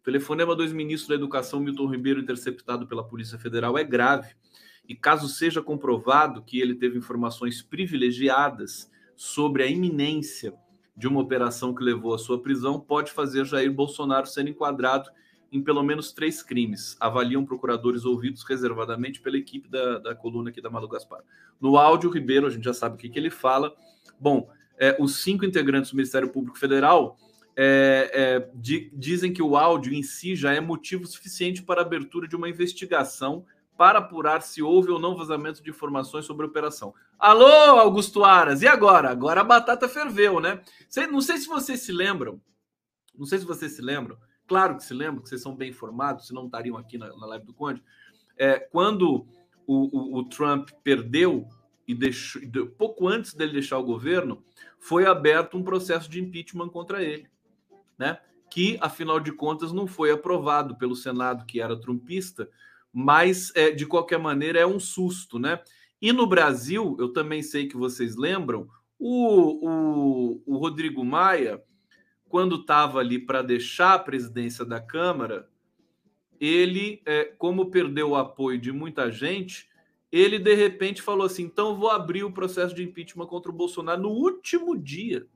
[0.00, 4.34] O telefonema do ex-ministro da Educação, Milton Ribeiro, interceptado pela Polícia Federal, é grave.
[4.88, 10.54] E caso seja comprovado que ele teve informações privilegiadas sobre a iminência
[10.96, 15.10] de uma operação que levou à sua prisão, pode fazer Jair Bolsonaro ser enquadrado
[15.50, 20.62] em pelo menos três crimes, avaliam procuradores ouvidos reservadamente pela equipe da, da coluna aqui
[20.62, 21.20] da Malu Gaspar.
[21.60, 23.74] No áudio, Ribeiro, a gente já sabe o que, que ele fala.
[24.18, 27.18] Bom, é, os cinco integrantes do Ministério Público Federal
[27.54, 31.84] é, é, di, dizem que o áudio em si já é motivo suficiente para a
[31.84, 33.44] abertura de uma investigação
[33.82, 36.94] para apurar se houve ou não vazamento de informações sobre a operação.
[37.18, 39.10] Alô, Augusto Aras, e agora?
[39.10, 40.62] Agora a batata ferveu, né?
[41.10, 42.40] Não sei se vocês se lembram,
[43.12, 44.16] não sei se vocês se lembram,
[44.46, 47.26] Claro que se lembram, que vocês são bem informados, se não estariam aqui na, na
[47.26, 47.82] live do Conde.
[48.36, 49.26] É, quando
[49.66, 51.48] o, o, o Trump perdeu
[51.88, 52.40] e deixou,
[52.78, 54.44] pouco antes dele deixar o governo,
[54.78, 57.28] foi aberto um processo de impeachment contra ele,
[57.98, 58.20] né?
[58.48, 62.48] Que, afinal de contas, não foi aprovado pelo Senado, que era trumpista,
[62.92, 65.60] mas é, de qualquer maneira é um susto, né?
[66.00, 68.68] E no Brasil, eu também sei que vocês lembram,
[68.98, 71.62] o, o, o Rodrigo Maia
[72.32, 75.50] quando estava ali para deixar a presidência da Câmara,
[76.40, 79.68] ele, é, como perdeu o apoio de muita gente,
[80.10, 84.00] ele de repente falou assim: então vou abrir o processo de impeachment contra o Bolsonaro
[84.00, 85.26] no último dia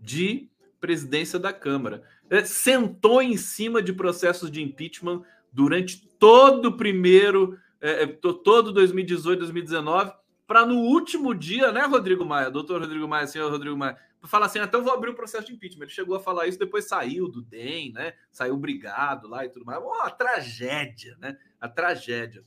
[0.00, 0.48] de
[0.80, 2.02] presidência da Câmara.
[2.30, 5.22] É, sentou em cima de processos de impeachment
[5.52, 10.12] durante todo o primeiro, é, é todo 2018, 2019,
[10.46, 14.58] para no último dia, né, Rodrigo Maia, doutor Rodrigo Maia, senhor Rodrigo Maia, fala assim,
[14.58, 15.84] até eu vou abrir o um processo de impeachment.
[15.84, 18.14] Ele chegou a falar isso, depois saiu do DEM, né?
[18.32, 19.80] Saiu brigado lá e tudo mais.
[19.82, 21.36] Oh, a tragédia, né?
[21.60, 22.42] A tragédia.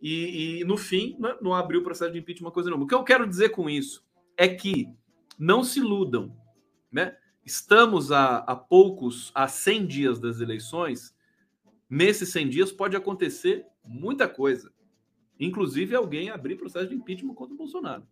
[0.00, 2.84] E, e no fim, né, não abriu o processo de impeachment coisa nenhuma.
[2.84, 4.04] O que eu quero dizer com isso
[4.36, 4.88] é que
[5.38, 6.36] não se iludam,
[6.92, 7.16] né?
[7.44, 11.14] Estamos a, a poucos, a 100 dias das eleições.
[11.88, 14.72] Nesses 100 dias pode acontecer muita coisa.
[15.38, 18.06] Inclusive alguém abrir processo de impeachment contra o Bolsonaro.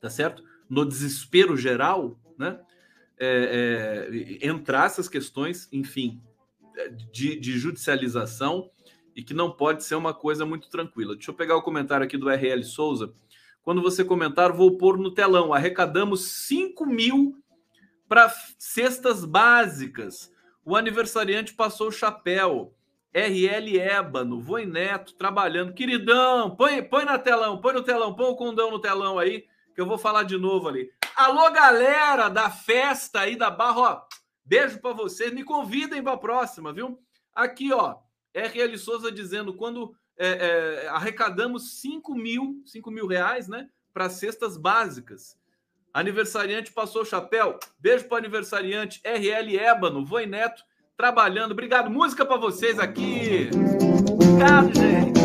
[0.00, 0.44] Tá certo?
[0.68, 2.60] no desespero geral, né?
[3.20, 4.08] É,
[4.40, 6.22] é, entrar essas questões, enfim,
[7.10, 8.70] de, de, judicialização
[9.16, 11.16] e que não pode ser uma coisa muito tranquila.
[11.16, 13.12] Deixa eu pegar o comentário aqui do RL Souza.
[13.60, 15.52] Quando você comentar, vou pôr no telão.
[15.52, 17.42] Arrecadamos 5 mil
[18.08, 20.32] para cestas básicas.
[20.68, 22.74] O aniversariante passou o chapéu.
[23.14, 25.72] RL Ébano, Voi Neto, trabalhando.
[25.72, 29.80] Queridão, põe, põe na telão, põe no telão, põe o condão no telão aí que
[29.80, 30.92] eu vou falar de novo ali.
[31.16, 34.02] Alô, galera da festa aí da Barra, ó,
[34.44, 35.32] beijo para vocês.
[35.32, 37.00] Me convidem para próxima, viu?
[37.34, 37.96] Aqui, ó,
[38.34, 40.28] RL Souza dizendo quando é,
[40.84, 45.37] é, arrecadamos 5 mil, 5 mil reais, né, para cestas básicas.
[45.98, 47.58] Aniversariante passou o chapéu.
[47.76, 50.62] Beijo para aniversariante RL Ébano, Voi Neto,
[50.96, 51.50] trabalhando.
[51.50, 51.90] Obrigado.
[51.90, 53.50] Música para vocês aqui.
[54.12, 55.18] Obrigado, gente.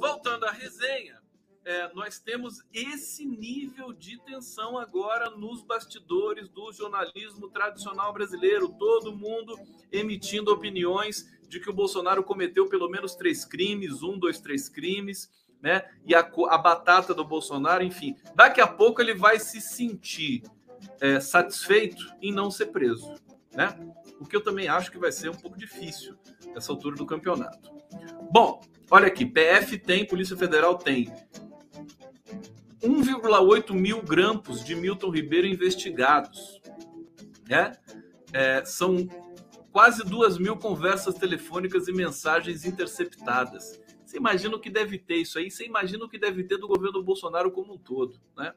[0.00, 1.16] voltando à resenha,
[1.68, 8.70] é, nós temos esse nível de tensão agora nos bastidores do jornalismo tradicional brasileiro.
[8.78, 9.54] Todo mundo
[9.92, 15.30] emitindo opiniões de que o Bolsonaro cometeu pelo menos três crimes, um, dois, três crimes,
[15.60, 15.84] né?
[16.06, 18.16] E a, a batata do Bolsonaro, enfim.
[18.34, 20.44] Daqui a pouco ele vai se sentir
[21.02, 23.12] é, satisfeito em não ser preso,
[23.54, 23.78] né?
[24.18, 26.16] O que eu também acho que vai ser um pouco difícil
[26.54, 27.70] nessa altura do campeonato.
[28.32, 31.12] Bom, olha aqui, PF tem, Polícia Federal tem
[32.82, 36.60] 1,8 mil grampos de Milton Ribeiro investigados.
[37.48, 37.72] Né?
[38.32, 39.08] É, são
[39.72, 43.80] quase duas mil conversas telefônicas e mensagens interceptadas.
[44.04, 45.50] Você imagina o que deve ter isso aí?
[45.50, 48.54] Você imagina o que deve ter do governo Bolsonaro como um todo, né?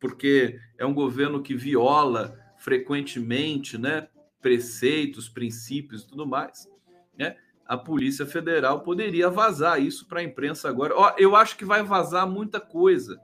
[0.00, 4.08] Porque é um governo que viola frequentemente, né,
[4.40, 6.68] preceitos, princípios tudo mais,
[7.16, 7.36] né?
[7.66, 10.94] A Polícia Federal poderia vazar isso para a imprensa agora.
[10.96, 13.20] Ó, eu acho que vai vazar muita coisa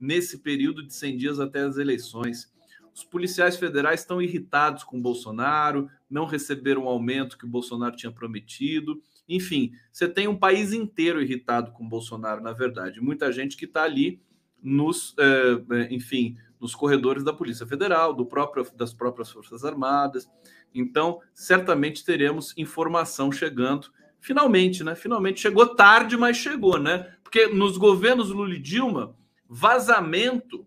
[0.00, 2.52] nesse período de 100 dias até as eleições.
[2.94, 8.10] Os policiais federais estão irritados com Bolsonaro, não receberam o aumento que o Bolsonaro tinha
[8.10, 9.02] prometido.
[9.28, 13.00] Enfim, você tem um país inteiro irritado com Bolsonaro, na verdade.
[13.00, 14.20] Muita gente que está ali
[14.62, 20.28] nos, é, enfim, nos corredores da Polícia Federal, do próprio, das próprias Forças Armadas.
[20.80, 23.88] Então, certamente teremos informação chegando.
[24.20, 24.94] Finalmente, né?
[24.94, 27.14] Finalmente chegou tarde, mas chegou, né?
[27.22, 29.16] Porque nos governos Lula e Dilma,
[29.48, 30.66] vazamento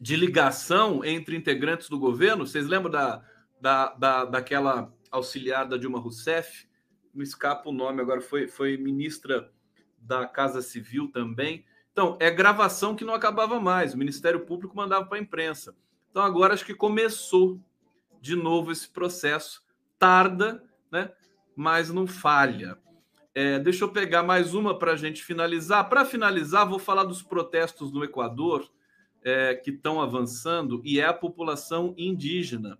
[0.00, 2.46] de ligação entre integrantes do governo.
[2.46, 3.22] Vocês lembram da,
[3.60, 6.68] da, da, daquela auxiliar da Dilma Rousseff?
[7.12, 9.50] Me escapa o nome agora, foi, foi ministra
[9.98, 11.64] da Casa Civil também.
[11.92, 13.92] Então, é gravação que não acabava mais.
[13.92, 15.74] O Ministério Público mandava para a imprensa.
[16.10, 17.60] Então, agora acho que começou
[18.20, 19.62] de novo esse processo.
[19.98, 21.10] Tarda, né?
[21.56, 22.78] mas não falha.
[23.34, 25.88] É, deixa eu pegar mais uma para a gente finalizar.
[25.88, 28.68] Para finalizar, vou falar dos protestos no Equador
[29.22, 32.78] é, que estão avançando e é a população indígena.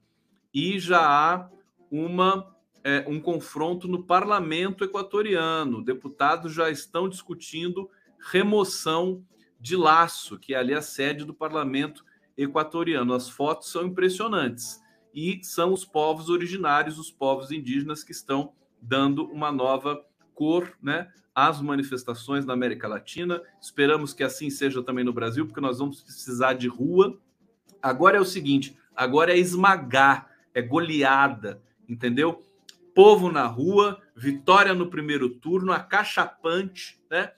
[0.52, 1.48] E já há
[1.90, 5.84] uma, é, um confronto no parlamento equatoriano.
[5.84, 7.90] Deputados já estão discutindo
[8.30, 9.24] remoção
[9.60, 12.04] de Laço, que é ali a sede do parlamento
[12.36, 13.12] equatoriano.
[13.12, 14.80] As fotos são impressionantes.
[15.14, 20.04] E são os povos originários, os povos indígenas, que estão dando uma nova
[20.34, 23.40] cor né, as manifestações na América Latina.
[23.60, 27.16] Esperamos que assim seja também no Brasil, porque nós vamos precisar de rua.
[27.80, 32.42] Agora é o seguinte: agora é esmagar, é goleada, entendeu?
[32.92, 37.30] Povo na rua, vitória no primeiro turno, acachapante, né?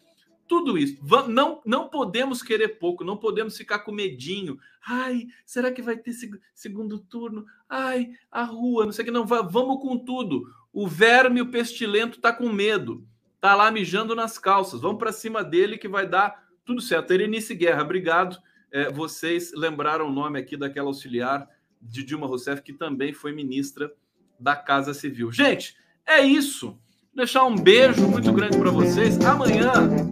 [0.51, 0.99] Tudo isso.
[1.29, 4.59] Não, não podemos querer pouco, não podemos ficar com medinho.
[4.85, 6.13] Ai, será que vai ter
[6.53, 7.47] segundo turno?
[7.69, 9.13] Ai, a rua, não sei o que.
[9.13, 10.43] Não, vamos com tudo.
[10.73, 13.07] O verme, o pestilento, está com medo
[13.41, 14.81] tá lá mijando nas calças.
[14.81, 17.11] Vamos para cima dele que vai dar tudo certo.
[17.13, 18.37] Erenice Guerra, obrigado.
[18.71, 21.49] É, vocês lembraram o nome aqui daquela auxiliar
[21.81, 23.91] de Dilma Rousseff, que também foi ministra
[24.39, 25.33] da Casa Civil.
[25.33, 25.75] Gente,
[26.07, 26.69] é isso.
[26.69, 29.19] Vou deixar um beijo muito grande para vocês.
[29.25, 30.10] Amanhã,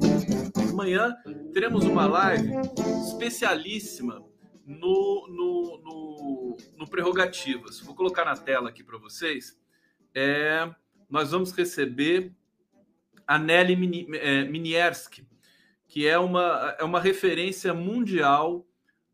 [0.78, 1.16] amanhã
[1.52, 2.52] teremos uma live
[3.04, 4.24] especialíssima
[4.64, 7.80] no, no, no, no Prerrogativas.
[7.80, 9.58] Vou colocar na tela aqui para vocês.
[10.14, 10.72] É,
[11.10, 12.32] nós vamos receber
[13.26, 13.74] a Nelly
[14.48, 15.24] Minierski, é,
[15.88, 18.64] que é uma, é uma referência mundial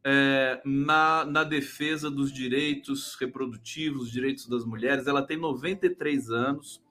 [0.04, 5.06] é, na, na defesa dos direitos reprodutivos, direitos das mulheres.
[5.06, 6.83] Ela tem 93 anos.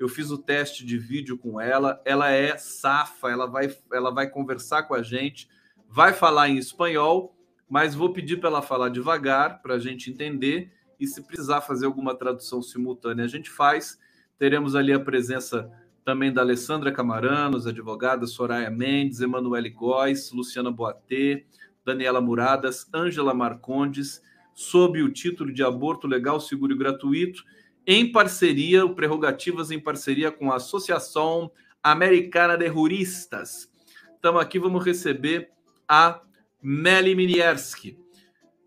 [0.00, 2.00] Eu fiz o teste de vídeo com ela.
[2.06, 5.46] Ela é safa, ela vai, ela vai conversar com a gente,
[5.86, 7.36] vai falar em espanhol,
[7.68, 10.72] mas vou pedir para ela falar devagar para a gente entender.
[10.98, 13.98] E se precisar fazer alguma tradução simultânea, a gente faz.
[14.38, 15.70] Teremos ali a presença
[16.02, 21.44] também da Alessandra Camaranos, advogada Soraya Mendes, Emanuele Góes, Luciana Boatê,
[21.84, 24.22] Daniela Muradas, Ângela Marcondes,
[24.54, 27.44] sob o título de Aborto Legal, Seguro e Gratuito,
[27.92, 31.50] em parceria, o Prerrogativas em parceria com a Associação
[31.82, 33.68] Americana de Juristas.
[34.14, 35.50] Estamos aqui, vamos receber
[35.88, 36.22] a
[36.62, 37.98] Meli Minierski.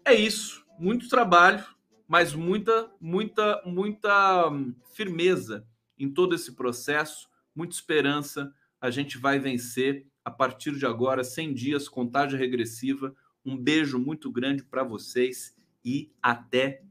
[0.03, 1.63] É isso, muito trabalho,
[2.05, 5.65] mas muita, muita, muita hum, firmeza
[5.97, 8.53] em todo esse processo, muita esperança.
[8.81, 13.15] A gente vai vencer a partir de agora, 100 dias, contagem regressiva.
[13.45, 16.83] Um beijo muito grande para vocês e até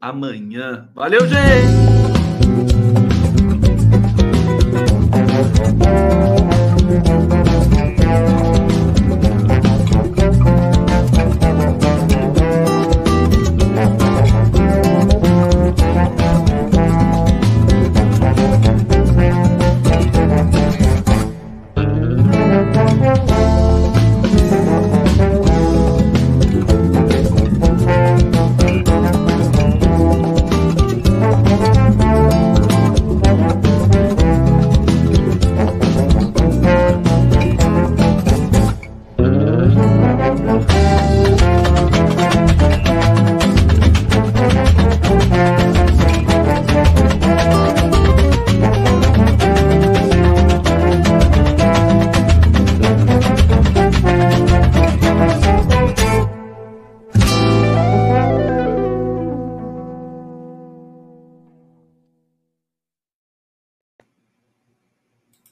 [0.00, 0.88] amanhã.
[0.94, 1.87] Valeu, gente!